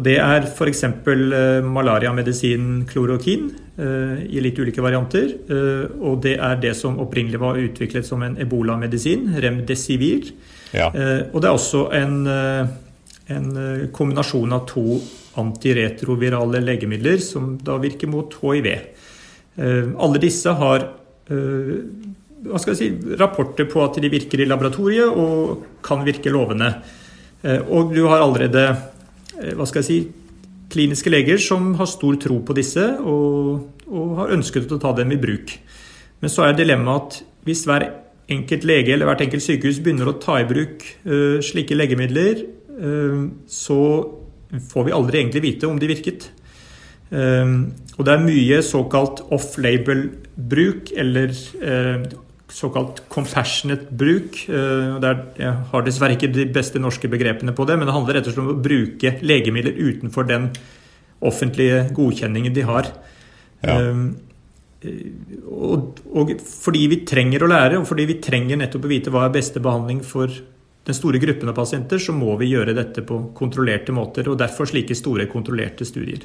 Og 0.00 0.04
Det 0.06 0.16
er 0.16 0.46
f.eks. 0.48 0.80
malariamedisin 1.04 1.66
malariamedisinen 1.76 2.84
klorokin 2.88 3.50
uh, 3.76 4.16
i 4.24 4.40
litt 4.40 4.56
ulike 4.56 4.80
varianter. 4.80 5.34
Uh, 5.44 5.92
og 6.00 6.22
det 6.24 6.38
er 6.40 6.56
det 6.62 6.72
som 6.78 6.96
opprinnelig 7.04 7.40
var 7.42 7.60
utviklet 7.60 8.08
som 8.08 8.24
en 8.24 8.38
ebolamedisin, 8.40 9.28
remdesivir. 9.44 10.30
Ja. 10.72 10.86
Og 11.34 11.40
det 11.42 11.48
er 11.48 11.56
også 11.56 11.80
en, 11.98 12.12
en 13.34 13.46
kombinasjon 13.90 14.52
av 14.54 14.60
to 14.70 15.00
antiretrovirale 15.42 16.60
legemidler 16.62 17.18
som 17.24 17.56
da 17.58 17.74
virker 17.82 18.06
mot 18.06 18.36
hiv. 18.38 18.68
alle 19.58 20.20
disse 20.22 20.54
har 20.54 20.86
hva 21.26 22.62
skal 22.62 22.70
jeg 22.70 22.78
si, 22.78 23.16
rapporter 23.18 23.66
på 23.66 23.82
at 23.82 23.98
de 23.98 24.12
virker 24.14 24.44
i 24.44 24.46
laboratoriet 24.46 25.10
og 25.10 25.66
kan 25.82 26.06
virke 26.06 26.30
lovende. 26.30 26.70
og 27.66 27.90
du 27.90 28.04
har 28.06 28.22
allerede 28.22 28.64
Eh, 28.70 28.99
hva 29.56 29.66
skal 29.68 29.80
jeg 29.82 29.88
si, 29.88 30.00
kliniske 30.70 31.10
leger 31.10 31.40
som 31.42 31.72
har 31.78 31.88
stor 31.90 32.18
tro 32.22 32.38
på 32.46 32.54
disse 32.56 32.84
og, 33.00 33.82
og 33.90 34.14
har 34.20 34.34
ønsket 34.36 34.70
å 34.70 34.80
ta 34.82 34.92
dem 34.96 35.12
i 35.14 35.20
bruk. 35.20 35.56
Men 36.20 36.32
så 36.32 36.46
er 36.46 36.56
dilemmaet 36.58 37.00
at 37.00 37.20
hvis 37.48 37.64
hver 37.68 37.86
enkelt 38.30 38.66
lege 38.68 38.94
eller 38.94 39.08
hvert 39.08 39.24
enkelt 39.24 39.44
sykehus 39.44 39.80
begynner 39.82 40.10
å 40.10 40.18
ta 40.22 40.38
i 40.40 40.48
bruk 40.48 40.84
uh, 41.08 41.40
slike 41.44 41.76
legemidler, 41.76 42.44
uh, 42.78 43.24
så 43.50 43.80
får 44.70 44.86
vi 44.86 44.94
aldri 44.94 45.22
egentlig 45.22 45.44
vite 45.46 45.70
om 45.70 45.80
de 45.80 45.90
virket. 45.90 46.30
Uh, 47.10 47.66
og 47.96 48.06
det 48.06 48.14
er 48.14 48.26
mye 48.26 48.60
såkalt 48.66 49.24
off-label-bruk, 49.34 50.92
eller 51.00 51.34
såkalt 52.54 53.02
compassionate 53.12 53.90
bruk. 53.90 54.42
Eh, 54.48 54.96
der, 55.02 55.22
jeg 55.40 55.52
har 55.72 55.86
dessverre 55.86 56.16
ikke 56.16 56.32
de 56.34 56.48
beste 56.52 56.82
norske 56.82 57.10
begrepene 57.10 57.54
på 57.56 57.66
det, 57.68 57.78
men 57.78 57.88
det 57.88 57.96
handler 57.96 58.18
rett 58.18 58.28
og 58.28 58.34
slett 58.34 58.44
om 58.44 58.52
å 58.54 58.62
bruke 58.64 59.14
legemidler 59.22 59.78
utenfor 59.78 60.28
den 60.28 60.50
offentlige 61.20 61.84
godkjenningen 61.96 62.54
de 62.56 62.66
har. 62.68 62.90
Ja. 63.60 63.76
Og, 64.80 65.98
og, 66.16 66.30
fordi 66.40 66.86
vi 66.88 67.02
trenger 67.08 67.44
å 67.44 67.50
lære, 67.50 67.80
og 67.80 67.88
fordi 67.88 68.06
vi 68.08 68.20
trenger 68.24 68.60
nettopp 68.60 68.86
å 68.88 68.92
vite 68.94 69.12
hva 69.12 69.26
er 69.26 69.34
beste 69.34 69.60
behandling 69.60 70.00
for 70.06 70.32
den 70.86 70.96
store 70.96 71.20
gruppen 71.20 71.50
av 71.52 71.58
pasienter, 71.58 72.00
så 72.00 72.14
må 72.16 72.32
vi 72.40 72.48
gjøre 72.54 72.74
dette 72.76 73.04
på 73.06 73.18
kontrollerte 73.36 73.92
måter. 73.92 74.30
Og 74.32 74.38
derfor 74.40 74.70
slike 74.70 74.96
store 74.96 75.28
kontrollerte 75.30 75.84
studier. 75.88 76.24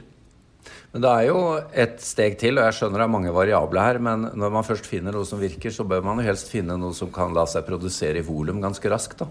Men 0.95 1.03
det 1.03 1.09
er 1.11 1.25
jo 1.27 1.39
et 1.75 1.97
steg 1.99 2.37
til, 2.39 2.55
og 2.55 2.69
jeg 2.69 2.75
skjønner 2.77 3.01
det 3.01 3.03
er 3.03 3.11
mange 3.11 3.31
variabler 3.35 3.83
her, 3.83 3.97
men 3.99 4.29
når 4.31 4.53
man 4.53 4.63
først 4.63 4.85
finner 4.87 5.11
noe 5.11 5.27
som 5.27 5.41
virker, 5.41 5.73
så 5.75 5.83
bør 5.83 6.05
man 6.05 6.21
jo 6.21 6.29
helst 6.29 6.47
finne 6.53 6.77
noe 6.79 6.95
som 6.95 7.09
kan 7.11 7.35
la 7.35 7.43
seg 7.51 7.65
produsere 7.67 8.21
i 8.21 8.23
volum 8.23 8.61
ganske 8.63 8.87
raskt, 8.93 9.19
da. 9.19 9.27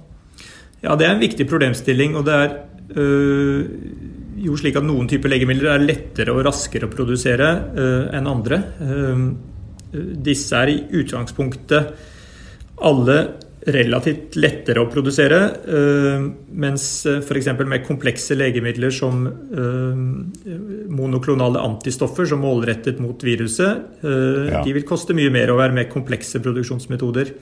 Ja, 0.82 0.92
det 1.00 1.06
er 1.06 1.14
en 1.14 1.22
viktig 1.22 1.46
problemstilling, 1.48 2.18
og 2.20 2.26
det 2.28 2.34
er 2.36 2.52
øh, 3.00 3.62
jo 4.44 4.58
slik 4.60 4.76
at 4.76 4.84
noen 4.84 5.08
typer 5.08 5.32
legemidler 5.32 5.72
er 5.72 5.86
lettere 5.86 6.34
og 6.36 6.44
raskere 6.44 6.84
å 6.84 6.92
produsere 6.92 7.48
øh, 7.72 8.12
enn 8.20 8.28
andre. 8.28 8.60
Øh, 8.84 9.24
disse 10.28 10.60
er 10.60 10.68
i 10.68 10.78
utgangspunktet 11.00 11.94
alle 12.84 13.18
relativt 13.72 14.36
lettere 14.36 14.82
å 14.82 14.88
produsere. 14.92 15.38
Øh, 15.64 16.26
mens 16.60 16.84
øh, 17.08 17.20
f.eks. 17.22 17.48
med 17.64 17.84
komplekse 17.86 18.36
legemidler 18.36 18.92
som 18.94 19.24
øh, 19.26 20.02
monoklonale 20.92 21.62
antistoffer 21.64 22.28
som 22.28 22.44
målrettet 22.44 23.00
mot 23.00 23.20
viruset, 23.24 23.84
ja. 24.04 24.60
de 24.64 24.74
vil 24.76 24.84
koste 24.86 25.16
mye 25.16 25.32
mer 25.32 25.52
å 25.52 25.58
være 25.58 25.76
med 25.76 25.92
komplekse 25.92 26.40
produksjonsmetoder. 26.44 27.32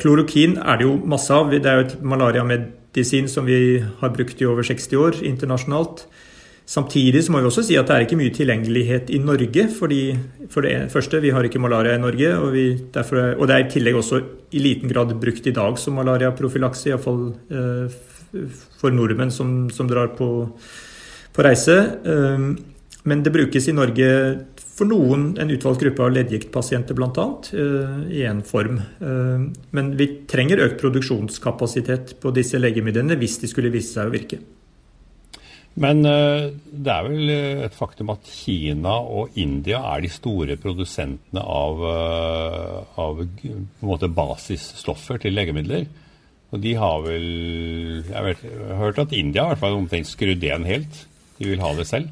Klorokin 0.00 0.56
er 0.58 0.78
det 0.78 0.86
jo 0.86 0.96
masse 1.06 1.30
av. 1.34 1.52
Det 1.52 1.68
er 1.70 1.78
jo 1.78 1.84
et 1.84 1.94
malariamedisin 2.02 3.28
som 3.30 3.46
vi 3.46 3.78
har 4.00 4.14
brukt 4.14 4.40
i 4.42 4.48
over 4.48 4.66
60 4.66 5.02
år 5.02 5.20
internasjonalt. 5.26 6.06
Samtidig 6.66 7.22
så 7.22 7.30
må 7.30 7.40
vi 7.40 7.46
også 7.46 7.62
si 7.62 7.76
at 7.78 7.86
det 7.86 7.94
er 7.94 8.04
ikke 8.04 8.18
mye 8.18 8.34
tilgjengelighet 8.34 9.10
i 9.14 9.20
Norge. 9.22 9.68
fordi 9.70 10.00
For 10.50 10.66
det 10.66 10.90
første, 10.90 11.20
vi 11.22 11.30
har 11.30 11.46
ikke 11.46 11.62
malaria 11.62 11.94
i 11.94 12.02
Norge. 12.02 12.32
Og, 12.38 12.52
vi, 12.52 12.66
derfor, 12.94 13.36
og 13.38 13.46
det 13.46 13.54
er 13.54 13.64
i 13.64 13.70
tillegg 13.70 13.96
også 13.96 14.20
i 14.50 14.58
liten 14.58 14.90
grad 14.90 15.14
brukt 15.20 15.46
i 15.46 15.54
dag 15.54 15.78
som 15.78 15.94
malariaprofylakse. 15.94 16.90
Iallfall 16.90 17.22
eh, 17.50 18.00
for 18.80 18.90
nordmenn 18.90 19.30
som, 19.30 19.70
som 19.70 19.86
drar 19.86 20.10
på, 20.18 20.28
på 21.32 21.46
reise. 21.46 21.78
Eh, 22.02 22.50
men 23.06 23.22
det 23.22 23.30
brukes 23.30 23.68
i 23.70 23.76
Norge 23.76 24.10
for 24.76 24.90
noen, 24.90 25.30
en 25.38 25.54
utvalgt 25.54 25.86
gruppe 25.86 26.02
av 26.02 26.12
leddgiktpasienter 26.12 26.98
bl.a. 26.98 27.28
Eh, 27.54 27.96
i 28.18 28.26
én 28.26 28.42
form. 28.44 28.82
Eh, 28.82 29.46
men 29.70 29.94
vi 29.96 30.10
trenger 30.26 30.66
økt 30.66 30.82
produksjonskapasitet 30.82 32.16
på 32.20 32.34
disse 32.34 32.58
legemidlene 32.58 33.16
hvis 33.22 33.38
de 33.44 33.54
skulle 33.54 33.70
vise 33.70 33.94
seg 33.94 34.10
å 34.10 34.16
virke. 34.18 34.42
Men 35.76 36.00
uh, 36.08 36.48
det 36.72 36.92
er 36.92 37.04
vel 37.04 37.32
eh, 37.34 37.64
et 37.66 37.74
faktum 37.76 38.14
at 38.14 38.24
Kina 38.32 38.94
og 38.96 39.36
India 39.36 39.82
er 39.92 40.04
de 40.06 40.10
store 40.12 40.56
produsentene 40.60 41.42
av, 41.42 41.82
på 42.94 43.06
av 43.06 43.20
måte, 43.84 44.08
basisstoffer 44.08 45.20
til 45.20 45.36
legemidler. 45.36 45.84
Og 46.54 46.62
de 46.62 46.72
har 46.78 47.02
vel 47.04 47.26
Jeg, 48.06 48.22
vet, 48.24 48.44
jeg 48.46 48.70
har 48.70 48.80
hørt 48.80 49.02
at 49.02 49.12
India 49.16 49.48
har 49.50 49.58
hvert 49.60 49.76
omtrent 49.76 50.08
skrudd 50.08 50.44
igjen 50.44 50.64
helt. 50.68 51.02
De 51.36 51.50
vil 51.50 51.60
ha 51.60 51.74
det 51.76 51.88
selv. 51.90 52.08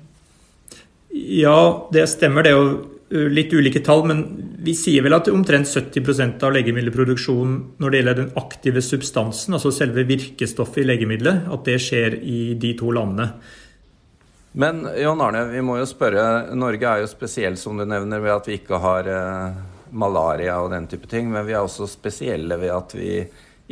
Ja, 1.14 1.86
det 1.94 2.08
stemmer. 2.10 2.44
Det 2.44 2.52
jo 2.52 2.93
litt 3.14 3.52
ulike 3.54 3.80
tall, 3.84 4.04
men 4.10 4.22
vi 4.64 4.74
sier 4.76 5.04
vel 5.04 5.14
at 5.16 5.28
omtrent 5.30 5.68
70% 5.70 6.42
av 6.44 6.54
legemiddelproduksjonen 6.56 7.58
når 7.82 7.90
det 7.90 8.00
gjelder 8.00 8.18
den 8.20 8.32
aktive 8.40 8.82
substansen, 8.82 9.54
altså 9.54 9.72
selve 9.74 10.06
virkestoffet 10.08 10.82
i 10.82 10.88
legemiddelet, 10.88 11.46
at 11.52 11.68
det 11.68 11.78
skjer 11.82 12.18
i 12.20 12.40
de 12.60 12.72
to 12.78 12.90
landene. 12.94 13.30
Men 14.54 14.84
Jon 14.98 15.22
Arne, 15.22 15.44
vi 15.50 15.62
må 15.66 15.80
jo 15.80 15.86
spørre. 15.88 16.54
Norge 16.54 16.86
er 16.86 17.02
jo 17.02 17.10
spesiell 17.10 17.56
som 17.58 17.78
du 17.78 17.82
nevner 17.90 18.22
ved 18.22 18.36
at 18.36 18.46
vi 18.46 18.58
ikke 18.60 18.78
har 18.78 19.08
eh, 19.10 19.56
malaria 19.90 20.60
og 20.62 20.70
den 20.70 20.86
type 20.90 21.10
ting. 21.10 21.32
Men 21.32 21.42
vi 21.48 21.56
er 21.56 21.64
også 21.64 21.88
spesielle 21.90 22.58
ved 22.60 22.70
at 22.70 22.94
vi 22.94 23.16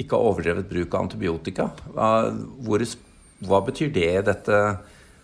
ikke 0.03 0.17
har 0.17 0.33
overdrevet 0.33 0.67
bruk 0.67 0.97
av 0.97 1.05
antibiotika. 1.05 1.69
Hvor, 1.95 2.83
hva 3.47 3.63
betyr 3.69 3.93
det, 3.95 4.09
i 4.11 4.25
dette? 4.27 4.59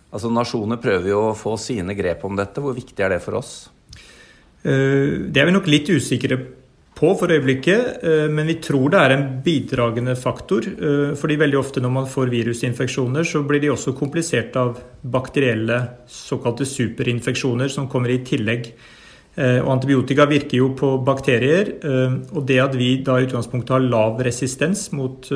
Altså 0.09 0.31
Nasjoner 0.31 0.79
prøver 0.81 1.11
jo 1.11 1.25
å 1.27 1.35
få 1.37 1.57
sine 1.59 1.95
grep 1.97 2.23
om 2.23 2.39
dette. 2.39 2.63
Hvor 2.63 2.77
viktig 2.77 3.03
er 3.03 3.17
det 3.17 3.21
for 3.25 3.41
oss? 3.41 3.53
Eh, 4.63 5.29
det 5.31 5.39
er 5.39 5.47
vi 5.47 5.55
nok 5.55 5.69
litt 5.71 5.89
usikre 5.89 6.37
på 6.99 7.13
for 7.15 7.31
øyeblikket, 7.31 8.03
eh, 8.03 8.27
men 8.27 8.49
vi 8.49 8.57
tror 8.59 8.91
det 8.91 8.99
er 8.99 9.13
en 9.15 9.25
bidragende 9.43 10.15
faktor. 10.19 10.67
Eh, 10.67 11.15
fordi 11.15 11.39
veldig 11.39 11.59
ofte 11.59 11.79
når 11.79 11.93
man 11.95 12.07
får 12.07 12.31
virusinfeksjoner, 12.33 13.23
så 13.23 13.43
blir 13.47 13.61
de 13.61 13.71
også 13.71 13.95
komplisert 13.95 14.55
av 14.59 14.79
bakterielle 15.03 15.79
såkalte 16.07 16.67
superinfeksjoner 16.67 17.69
som 17.69 17.87
kommer 17.87 18.09
i 18.09 18.23
tillegg. 18.23 18.73
Og 19.39 19.69
antibiotika 19.71 20.25
virker 20.27 20.57
jo 20.57 20.73
på 20.75 20.97
bakterier. 21.05 21.69
Og 22.35 22.45
det 22.45 22.57
at 22.59 22.73
vi 22.75 22.97
da 23.05 23.13
i 23.15 23.23
utgangspunktet 23.23 23.69
har 23.69 23.79
lav 23.79 24.19
resistens 24.19 24.91
mot 24.91 25.29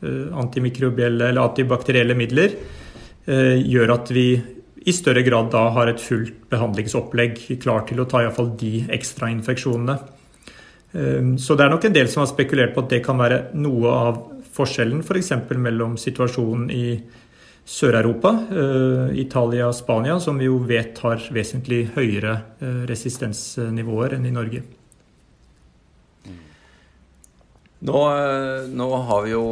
antimikrobielle 0.00 1.28
eller 1.28 1.42
antibakterielle 1.42 2.14
midler, 2.16 2.54
gjør 3.26 3.92
at 3.98 4.08
vi 4.14 4.40
i 4.84 4.92
større 4.92 5.22
grad 5.24 5.50
da 5.52 5.68
har 5.72 5.88
et 5.88 6.02
fullt 6.02 6.44
behandlingsopplegg 6.52 7.40
klar 7.62 7.86
til 7.88 8.02
å 8.02 8.08
ta 8.08 8.20
iallfall 8.22 8.52
de 8.60 8.84
ekstrainfeksjonene. 8.92 9.96
infeksjonene. 9.96 11.38
så 11.38 11.56
det 11.56 11.64
er 11.64 11.70
nok 11.72 11.84
en 11.84 11.96
del 11.96 12.08
som 12.08 12.20
har 12.22 12.30
spekulert 12.30 12.74
på 12.74 12.84
at 12.84 12.90
det 12.92 13.02
kan 13.04 13.18
være 13.18 13.50
noe 13.54 13.90
av 13.90 14.22
forskjellen 14.54 15.02
f.eks. 15.02 15.32
For 15.48 15.58
mellom 15.58 15.96
situasjonen 15.98 16.70
i 16.70 16.86
Sør-Europa, 17.64 18.30
eh, 18.52 19.18
Italia 19.18 19.70
og 19.70 19.74
Spania, 19.74 20.18
som 20.20 20.38
vi 20.38 20.50
jo 20.50 20.58
vet 20.68 20.98
har 21.00 21.22
vesentlig 21.32 21.86
høyere 21.96 22.34
eh, 22.60 22.82
resistensnivåer 22.90 24.18
enn 24.18 24.26
i 24.28 24.34
Norge. 24.34 24.62
Nå, 27.84 28.00
nå, 28.72 28.86
har 29.08 29.24
vi 29.26 29.32
jo 29.34 29.42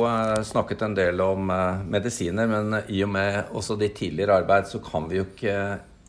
snakket 0.49 0.87
en 0.87 0.95
del 0.97 1.21
om 1.21 1.51
medisiner, 1.93 2.49
men 2.49 2.79
i 2.89 3.03
og 3.05 3.11
med 3.13 3.51
også 3.53 3.77
ditt 3.77 3.99
tidligere 3.99 4.39
arbeid, 4.41 4.71
så 4.71 4.81
kan 4.81 5.05
vi 5.11 5.19
jo 5.19 5.27
ikke, 5.27 5.57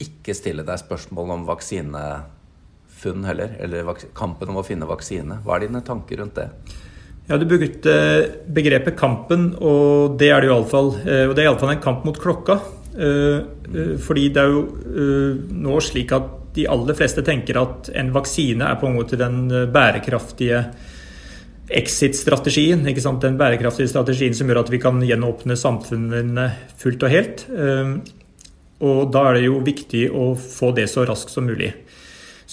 ikke 0.06 0.36
stille 0.38 0.63
deg 0.63 0.80
spørsmål 0.80 1.34
om 1.36 1.44
vaksinefunn 1.50 3.27
heller. 3.27 3.58
Eller 3.60 3.92
kampen 4.15 4.53
om 4.53 4.62
å 4.62 4.63
finne 4.63 4.88
vaksine. 4.88 5.42
Hva 5.44 5.58
er 5.58 5.65
dine 5.65 5.84
tanker 5.84 6.24
rundt 6.24 6.39
det? 6.39 6.48
Ja, 7.27 7.38
Du 7.38 7.46
brukte 7.46 7.92
begrepet 8.48 8.98
'kampen', 8.98 9.56
og 9.62 10.18
det 10.20 10.30
er 10.30 10.42
det 10.42 10.50
jo 10.50 10.56
iallfall. 10.56 10.89
Eh, 11.08 11.27
og 11.30 11.36
det 11.36 11.44
er 11.44 11.48
iallfall 11.48 11.72
en 11.72 11.82
kamp 11.82 12.03
mot 12.06 12.20
klokka. 12.20 12.60
Eh, 12.98 13.39
eh, 13.74 13.98
fordi 13.98 14.30
det 14.34 14.42
er 14.42 14.50
jo 14.51 14.68
nå 15.50 15.80
slik 15.82 16.12
at 16.12 16.53
de 16.53 16.68
aller 16.68 16.94
fleste 16.94 17.24
tenker 17.24 17.58
at 17.58 17.89
en 17.96 18.12
vaksine 18.12 18.62
er 18.62 18.75
på 18.75 18.88
en 18.88 18.96
måte 18.96 19.18
den 19.18 19.50
bærekraftige 19.74 20.65
exit-strategien. 21.70 22.84
Den 22.84 23.38
bærekraftige 23.39 23.91
strategien 23.91 24.36
som 24.36 24.50
gjør 24.50 24.63
at 24.65 24.72
vi 24.74 24.82
kan 24.84 25.00
gjenåpne 25.03 25.55
samfunnene 25.60 26.50
fullt 26.82 27.05
og 27.08 27.13
helt. 27.13 27.46
Og 28.84 29.12
da 29.13 29.27
er 29.29 29.38
det 29.38 29.46
jo 29.48 29.62
viktig 29.63 30.08
å 30.12 30.34
få 30.36 30.74
det 30.75 30.89
så 30.91 31.05
raskt 31.08 31.32
som 31.32 31.48
mulig. 31.48 31.72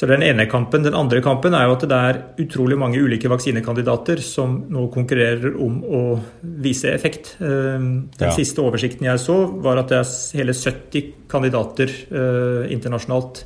Så 0.01 0.07
den 0.07 0.23
ene 0.23 0.47
kampen. 0.49 0.85
Den 0.87 0.95
andre 0.97 1.21
kampen 1.21 1.53
er 1.53 1.67
jo 1.67 1.75
at 1.75 1.83
det 1.91 1.97
er 1.97 2.19
utrolig 2.41 2.79
mange 2.81 3.01
ulike 3.03 3.29
vaksinekandidater 3.29 4.23
som 4.25 4.55
nå 4.73 4.87
konkurrerer 4.95 5.59
om 5.61 5.81
å 5.85 6.03
vise 6.41 6.93
effekt. 6.95 7.35
Ehm, 7.45 8.09
den 8.15 8.31
ja. 8.31 8.33
siste 8.33 8.63
oversikten 8.65 9.11
jeg 9.11 9.21
så, 9.21 9.37
var 9.61 9.83
at 9.83 9.93
det 9.93 9.99
er 10.01 10.13
hele 10.41 10.55
70 10.57 11.11
kandidater 11.31 11.93
uh, 12.15 12.65
internasjonalt. 12.73 13.43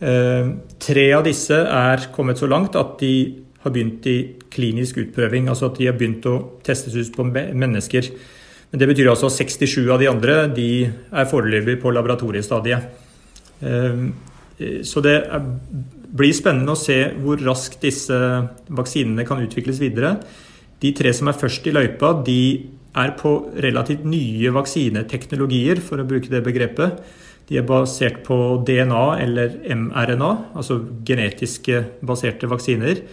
Uh, 0.00 0.54
tre 0.80 1.06
av 1.16 1.26
disse 1.26 1.56
er 1.56 2.08
kommet 2.14 2.40
så 2.40 2.48
langt 2.48 2.78
at 2.78 2.96
de 3.02 3.12
har 3.66 3.74
begynt 3.74 4.06
i 4.10 4.16
klinisk 4.52 5.00
utprøving. 5.02 5.50
Altså 5.52 5.70
at 5.70 5.80
de 5.80 5.90
har 5.90 5.98
begynt 5.98 6.26
å 6.30 6.38
testes 6.66 6.96
ut 6.96 7.12
på 7.14 7.26
mennesker. 7.30 8.08
Men 8.70 8.82
det 8.82 8.88
betyr 8.90 9.10
altså 9.12 9.28
at 9.30 9.36
67 9.36 9.84
av 9.90 10.00
de 10.02 10.08
andre 10.10 10.38
de 10.54 10.70
er 10.86 11.28
foreløpig 11.30 11.78
på 11.82 11.92
laboratoriestadiet. 11.94 13.04
Uh, 13.62 14.08
Eh, 14.58 14.82
så 14.82 15.02
det 15.04 15.16
blir 16.16 16.34
spennende 16.36 16.74
å 16.74 16.80
se 16.80 16.98
hvor 17.20 17.40
raskt 17.44 17.82
disse 17.84 18.16
vaksinene 18.72 19.26
kan 19.28 19.42
utvikles 19.44 19.80
videre. 19.82 20.16
De 20.80 20.92
tre 20.96 21.12
som 21.16 21.28
er 21.30 21.38
først 21.38 21.66
i 21.68 21.74
løypa, 21.74 22.14
de 22.24 22.40
er 22.96 23.12
på 23.18 23.32
relativt 23.60 24.06
nye 24.08 24.52
vaksineteknologier, 24.56 25.82
for 25.84 26.00
å 26.00 26.08
bruke 26.08 26.32
det 26.32 26.44
begrepet. 26.44 27.00
De 27.46 27.60
er 27.60 27.66
basert 27.68 28.22
på 28.26 28.36
DNA 28.66 29.04
eller 29.22 29.58
mRNA, 29.76 30.30
altså 30.56 30.80
genetiske 31.06 31.82
baserte 32.04 32.48
vaksiner. 32.50 33.04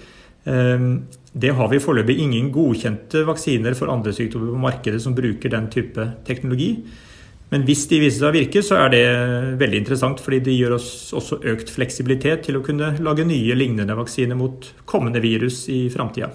Ehm, 0.46 1.08
det 1.34 1.54
har 1.58 1.70
vi 1.72 1.82
foreløpig 1.82 2.18
ingen 2.20 2.52
godkjente 2.54 3.24
vaksiner 3.28 3.76
for 3.78 3.92
andre 3.94 4.14
sykdommer 4.14 4.54
på 4.54 4.64
markedet 4.68 5.02
som 5.02 5.16
bruker 5.18 5.54
den 5.54 5.70
type 5.74 6.06
teknologi. 6.28 6.76
Men 7.54 7.66
hvis 7.68 7.86
de 7.90 8.00
viser 8.02 8.24
seg 8.24 8.32
å 8.32 8.36
virke, 8.36 8.64
så 8.66 8.80
er 8.82 8.94
det 8.94 9.04
veldig 9.62 9.84
interessant, 9.84 10.22
fordi 10.24 10.40
det 10.48 10.56
gjør 10.58 10.78
oss 10.80 10.88
også 11.14 11.38
økt 11.52 11.70
fleksibilitet 11.70 12.48
til 12.48 12.58
å 12.58 12.64
kunne 12.66 12.96
lage 13.04 13.28
nye 13.30 13.58
lignende 13.58 13.98
vaksiner 13.98 14.38
mot 14.38 14.72
kommende 14.90 15.22
virus 15.22 15.68
i 15.70 15.86
framtida. 15.94 16.32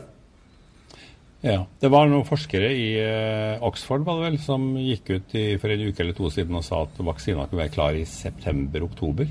Ja, 1.43 1.67
Det 1.79 1.91
var 1.91 2.09
noen 2.11 2.27
forskere 2.27 2.71
i 2.75 2.87
eh, 2.99 3.62
Oxford 3.62 4.03
var 4.07 4.19
det 4.19 4.27
vel, 4.27 4.38
som 4.43 4.73
gikk 4.75 5.11
ut 5.11 5.35
i, 5.38 5.45
for 5.62 5.71
en 5.71 5.85
uke 5.87 6.03
eller 6.03 6.17
to 6.19 6.31
siden 6.35 6.59
og 6.59 6.65
sa 6.67 6.83
at 6.87 6.99
vaksina 6.99 7.47
kunne 7.47 7.62
være 7.62 7.75
klar 7.77 7.99
i 7.99 8.03
september-oktober. 8.07 9.31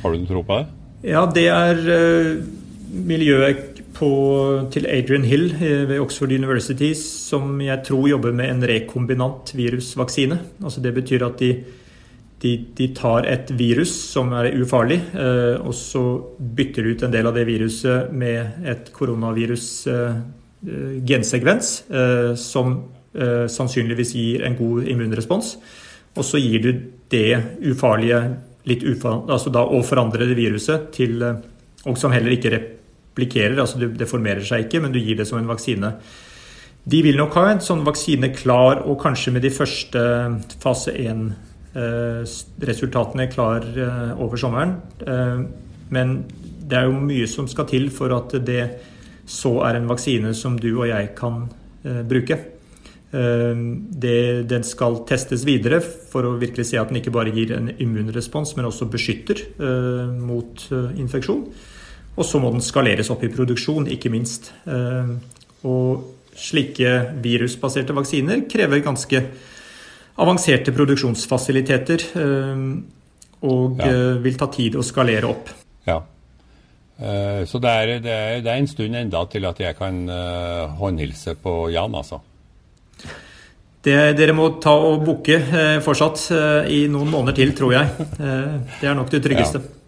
Har 0.00 0.12
du 0.12 0.20
noen 0.20 0.30
tro 0.30 0.44
på 0.44 0.60
det? 0.60 0.70
Ja, 1.12 1.26
det 1.28 1.46
er 1.52 1.80
uh, 1.84 2.44
miljøet 2.90 3.80
på, 3.94 4.10
til 4.74 4.86
Adrian 4.90 5.24
Hill 5.26 5.48
eh, 5.54 5.84
ved 5.88 6.00
Oxford 6.02 6.32
University, 6.32 6.92
som 6.98 7.60
jeg 7.62 7.82
tror 7.86 8.08
jobber 8.10 8.34
med 8.36 8.50
en 8.50 8.66
rekombinant 8.68 9.54
virusvaksine. 9.56 10.38
Altså 10.62 10.82
det 10.84 10.94
betyr 10.96 11.24
at 11.26 11.38
de, 11.40 11.50
de, 12.42 12.54
de, 12.76 12.88
tar 12.96 13.28
et 13.30 13.52
virus 13.58 13.92
som 14.10 14.32
er 14.36 14.52
ufarlig, 14.60 15.00
eh, 15.14 15.54
og 15.60 15.74
så 15.78 16.04
bytter 16.38 16.90
ut 16.90 17.06
en 17.06 17.14
del 17.14 17.30
av 17.30 17.38
det 17.38 17.46
viruset 17.48 18.12
med 18.12 18.66
et 18.70 18.90
koronavirus 18.94 19.68
eh, 19.92 20.18
gensekvens 21.04 21.74
som 22.40 22.70
sannsynligvis 23.12 24.14
gir 24.16 24.46
en 24.46 24.56
god 24.56 24.86
immunrespons. 24.88 25.50
Og 26.16 26.24
så 26.24 26.40
gir 26.40 26.64
du 26.64 26.70
det 27.12 27.60
ufarlige, 27.68 28.22
litt 28.66 28.82
ufarlige, 28.82 29.28
altså 29.36 29.52
da 29.52 29.60
å 29.68 29.82
forandre 29.84 30.24
det 30.24 30.38
viruset 30.38 30.88
til 30.96 31.20
og 31.84 31.98
som 32.00 32.14
heller 32.14 32.34
ikke 32.34 32.54
replikerer, 33.14 33.60
altså 33.60 33.78
det 33.78 34.08
formerer 34.10 34.42
seg 34.44 34.64
ikke, 34.66 34.80
men 34.82 34.92
du 34.92 34.98
gir 34.98 35.16
det 35.16 35.26
som 35.28 35.38
en 35.38 35.48
vaksine. 35.48 35.92
De 36.84 37.02
vil 37.02 37.16
nok 37.16 37.34
ha 37.38 37.50
en 37.52 37.60
sånn 37.64 37.84
vaksine 37.86 38.28
klar, 38.34 38.82
og 38.84 39.00
kanskje 39.00 39.32
med 39.32 39.42
de 39.44 39.50
første 39.54 40.00
fase 40.60 40.92
1-resultatene 40.92 43.22
eh, 43.24 43.30
klar 43.32 43.62
eh, 43.64 44.20
over 44.20 44.36
sommeren. 44.36 44.74
Eh, 45.00 45.40
men 45.94 46.24
det 46.64 46.76
er 46.76 46.84
jo 46.88 46.92
mye 46.98 47.26
som 47.30 47.48
skal 47.48 47.66
til 47.70 47.90
for 47.94 48.10
at 48.16 48.32
det 48.44 48.70
så 49.30 49.62
er 49.64 49.74
en 49.78 49.88
vaksine 49.88 50.34
som 50.36 50.58
du 50.60 50.74
og 50.74 50.88
jeg 50.90 51.08
kan 51.16 51.48
bruke. 52.08 52.36
Det, 53.14 54.42
den 54.50 54.64
skal 54.66 55.04
testes 55.08 55.44
videre 55.46 55.80
for 55.80 56.24
å 56.26 56.38
virkelig 56.40 56.66
se 56.66 56.78
at 56.80 56.88
den 56.90 56.96
ikke 56.98 57.12
bare 57.14 57.30
gir 57.32 57.52
en 57.54 57.70
immunrespons, 57.70 58.56
men 58.56 58.64
også 58.68 58.84
beskytter 58.90 59.36
mot 60.18 60.72
infeksjon. 60.98 61.44
Og 62.14 62.26
så 62.26 62.38
må 62.38 62.52
den 62.54 62.62
skaleres 62.62 63.10
opp 63.10 63.24
i 63.26 63.32
produksjon, 63.32 63.88
ikke 63.90 64.12
minst. 64.12 64.52
Eh, 64.70 65.14
og 65.66 66.36
slike 66.38 66.94
virusbaserte 67.22 67.94
vaksiner 67.94 68.44
krever 68.50 68.82
ganske 68.84 69.22
avanserte 70.22 70.74
produksjonsfasiliteter. 70.74 72.08
Eh, 72.22 72.66
og 73.44 73.82
ja. 73.82 73.90
Eh, 73.90 74.10
vil 74.24 74.38
ta 74.40 74.48
tid 74.52 74.78
å 74.78 74.86
skalere 74.86 75.30
opp. 75.30 75.54
Ja. 75.88 76.00
Så 76.94 77.58
det 77.58 77.70
er, 77.74 77.90
det 77.98 78.12
er, 78.14 78.36
det 78.38 78.50
er 78.52 78.60
en 78.60 78.68
stund 78.70 78.94
enda 78.94 79.24
til 79.26 79.42
at 79.48 79.58
jeg 79.58 79.74
kan 79.74 79.96
håndhilse 80.78 81.34
på 81.42 81.54
Jan, 81.74 81.90
altså. 81.98 82.20
Det, 83.82 83.96
dere 84.14 84.36
må 84.38 84.46
ta 84.62 84.76
og 84.78 85.02
booke 85.02 85.40
fortsatt 85.82 86.22
i 86.70 86.84
noen 86.88 87.10
måneder 87.10 87.34
til, 87.40 87.50
tror 87.58 87.74
jeg. 87.74 88.06
det 88.14 88.86
er 88.86 88.94
nok 88.94 89.10
det 89.10 89.24
tryggeste. 89.26 89.58
Ja. 89.58 89.83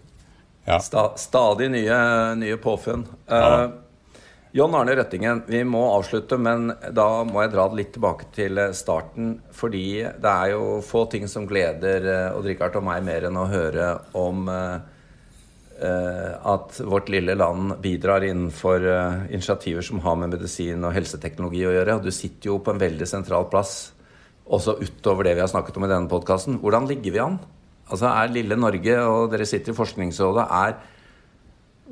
Ja. 0.67 0.79
Sta, 0.79 1.13
stadig 1.17 1.71
nye, 1.71 1.97
nye 2.35 2.57
påfunn. 2.57 3.05
Ja. 3.25 3.65
Uh, 3.65 3.69
John 4.51 4.75
Arne 4.75 4.95
Røttingen, 4.95 5.43
vi 5.47 5.61
må 5.63 5.83
avslutte, 5.93 6.35
men 6.39 6.71
da 6.95 7.23
må 7.27 7.43
jeg 7.43 7.53
dra 7.53 7.67
det 7.69 7.77
litt 7.77 7.91
tilbake 7.95 8.29
til 8.33 8.57
eh, 8.57 8.71
starten. 8.75 9.35
Fordi 9.53 10.01
det 10.17 10.31
er 10.31 10.53
jo 10.55 10.79
få 10.83 11.05
ting 11.11 11.27
som 11.29 11.45
gleder 11.47 12.07
uh, 12.07 12.37
Odd-Rikard 12.39 12.79
og 12.79 12.87
meg 12.87 13.05
mer 13.05 13.27
enn 13.29 13.39
å 13.39 13.47
høre 13.51 13.89
om 14.17 14.47
uh, 14.51 14.79
at 15.77 16.79
vårt 16.89 17.11
lille 17.13 17.35
land 17.37 17.75
bidrar 17.83 18.25
innenfor 18.25 18.81
initiativer 19.29 19.85
som 19.85 19.99
har 20.01 20.15
med 20.17 20.31
medisin 20.33 20.81
og 20.81 20.95
helseteknologi 20.95 21.67
å 21.69 21.75
gjøre. 21.75 21.99
Du 22.01 22.09
sitter 22.09 22.49
jo 22.49 22.57
på 22.65 22.73
en 22.73 22.81
veldig 22.81 23.05
sentral 23.05 23.45
plass, 23.51 23.75
også 24.49 24.79
utover 24.81 25.27
det 25.27 25.35
vi 25.37 25.43
har 25.45 25.51
snakket 25.51 25.77
om 25.77 25.85
i 25.85 25.91
denne 25.91 26.09
podkasten. 26.09 26.57
Hvordan 26.63 26.89
ligger 26.89 27.13
vi 27.13 27.21
an? 27.21 27.37
Altså 27.87 28.09
er 28.11 28.33
lille 28.35 28.59
Norge, 28.59 28.99
og 28.99 29.31
dere 29.31 29.47
sitter 29.47 29.73
i 29.73 29.77
Forskningsrådet, 29.77 30.43
er 30.43 30.77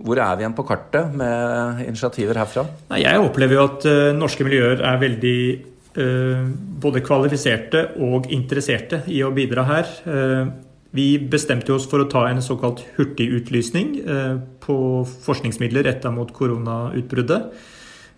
hvor 0.04 0.20
er 0.20 0.36
vi 0.36 0.44
igjen 0.44 0.56
på 0.56 0.66
kartet 0.68 1.14
med 1.16 1.86
initiativer 1.86 2.36
herfra? 2.36 2.66
Jeg 3.00 3.22
opplever 3.22 3.56
jo 3.56 3.64
at 3.70 3.86
uh, 3.88 4.12
norske 4.18 4.44
miljøer 4.44 4.84
er 4.84 5.00
veldig 5.00 5.40
uh, 5.96 6.42
både 6.84 7.04
kvalifiserte 7.06 7.86
og 8.04 8.28
interesserte 8.36 9.06
i 9.08 9.22
å 9.24 9.32
bidra 9.36 9.64
her. 9.70 9.94
Uh, 10.04 10.52
vi 10.96 11.14
bestemte 11.20 11.72
oss 11.76 11.88
for 11.92 12.04
å 12.04 12.10
ta 12.12 12.26
en 12.30 12.44
såkalt 12.44 12.82
hurtigutlysning 12.96 13.98
på 14.64 14.76
forskningsmidler 15.26 15.84
retta 15.90 16.08
mot 16.08 16.30
koronautbruddet. 16.32 17.50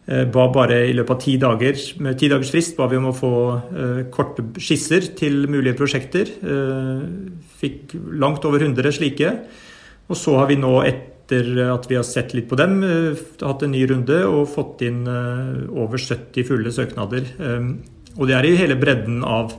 Eh, 0.08 0.24
ba 0.32 0.46
bare 0.56 0.86
i 0.88 0.94
løpet 0.96 1.14
av 1.14 1.20
ti 1.20 1.34
dager 1.42 1.80
med 2.00 2.16
ti 2.20 2.30
dagers 2.32 2.54
frist 2.54 2.78
ba 2.78 2.86
vi 2.88 2.96
om 2.96 3.10
å 3.10 3.16
få 3.16 3.32
uh, 3.60 3.98
korte 4.08 4.46
skisser 4.56 5.10
til 5.20 5.50
mulige 5.52 5.76
prosjekter. 5.76 6.32
Uh, 6.40 7.04
fikk 7.60 7.98
langt 8.16 8.48
over 8.48 8.64
100 8.64 8.96
slike. 8.96 9.34
Og 10.08 10.16
så 10.16 10.38
har 10.40 10.48
vi 10.48 10.56
nå, 10.62 10.72
etter 10.88 11.52
at 11.74 11.90
vi 11.92 11.98
har 12.00 12.08
sett 12.08 12.32
litt 12.38 12.48
på 12.48 12.56
dem, 12.56 12.80
hatt 13.42 13.64
en 13.66 13.74
ny 13.74 13.82
runde 13.90 14.22
og 14.30 14.46
fått 14.48 14.86
inn 14.88 15.02
over 15.04 16.00
70 16.00 16.48
fulle 16.48 16.72
søknader. 16.72 17.26
og 18.16 18.30
det 18.30 18.38
er 18.38 18.48
i 18.48 18.54
hele 18.56 18.78
bredden 18.80 19.26
av 19.28 19.52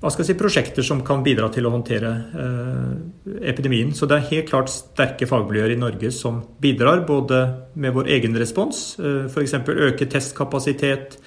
hva 0.00 0.08
skal 0.08 0.24
jeg 0.24 0.30
si, 0.30 0.38
prosjekter 0.40 0.84
som 0.86 1.02
kan 1.04 1.20
bidra 1.24 1.50
til 1.52 1.66
å 1.68 1.74
håndtere 1.74 2.10
eh, 2.32 3.42
epidemien. 3.50 3.92
Så 3.92 4.08
det 4.08 4.16
er 4.16 4.30
helt 4.30 4.48
klart 4.48 4.72
sterke 4.72 5.28
fagmiljøer 5.28 5.74
i 5.74 5.80
Norge 5.80 6.08
som 6.16 6.38
bidrar, 6.62 7.02
både 7.08 7.42
med 7.76 7.92
vår 7.98 8.08
egen 8.16 8.38
respons, 8.40 8.94
eh, 8.96 9.28
f.eks. 9.28 9.58
øke 9.90 10.08
testkapasitet, 10.08 11.20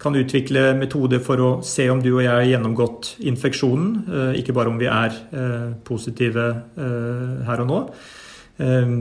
kan 0.00 0.16
utvikle 0.18 0.72
metoder 0.76 1.20
for 1.22 1.40
å 1.40 1.50
se 1.64 1.84
om 1.92 2.00
du 2.02 2.10
og 2.16 2.24
jeg 2.24 2.32
har 2.32 2.48
gjennomgått 2.48 3.12
infeksjonen, 3.28 3.92
eh, 4.08 4.40
ikke 4.40 4.56
bare 4.56 4.72
om 4.72 4.80
vi 4.80 4.88
er 4.88 5.12
eh, 5.12 5.70
positive 5.84 6.48
her 6.74 7.64
og 7.64 7.70
nå. 7.70 7.84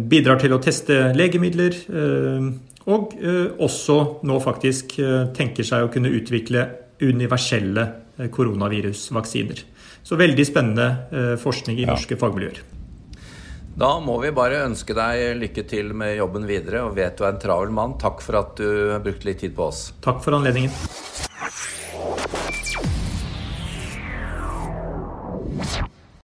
Bidrar 0.09 0.39
til 0.41 0.55
å 0.55 0.57
teste 0.57 0.95
legemidler. 1.13 1.75
Og 2.89 3.11
også 3.61 3.97
nå 4.25 4.37
faktisk 4.41 4.95
tenker 5.37 5.67
seg 5.67 5.85
å 5.85 5.91
kunne 5.93 6.09
utvikle 6.09 6.63
universelle 7.05 7.85
Eh, 8.17 8.29
koronavirusvaksiner. 8.29 9.63
Så 10.03 10.15
veldig 10.19 10.45
spennende 10.45 10.87
eh, 11.11 11.35
forskning 11.41 11.79
i 11.81 11.87
norske 11.89 12.13
ja. 12.13 12.21
fagmiljøer. 12.21 12.61
Da 13.73 13.95
må 14.05 14.19
vi 14.21 14.29
bare 14.35 14.61
ønske 14.67 14.93
deg 14.93 15.39
lykke 15.39 15.63
til 15.65 15.95
med 15.97 16.19
jobben 16.19 16.45
videre, 16.45 16.83
og 16.85 16.93
vet 16.99 17.17
du 17.17 17.25
er 17.25 17.33
en 17.33 17.41
travel 17.41 17.73
mann. 17.73 17.97
Takk 18.01 18.21
for 18.21 18.37
at 18.37 18.53
du 18.61 18.93
brukte 19.01 19.31
litt 19.31 19.41
tid 19.41 19.57
på 19.57 19.71
oss. 19.71 19.87
Takk 20.05 20.21
for 20.21 20.37
anledningen. 20.37 20.69
you 25.75 26.02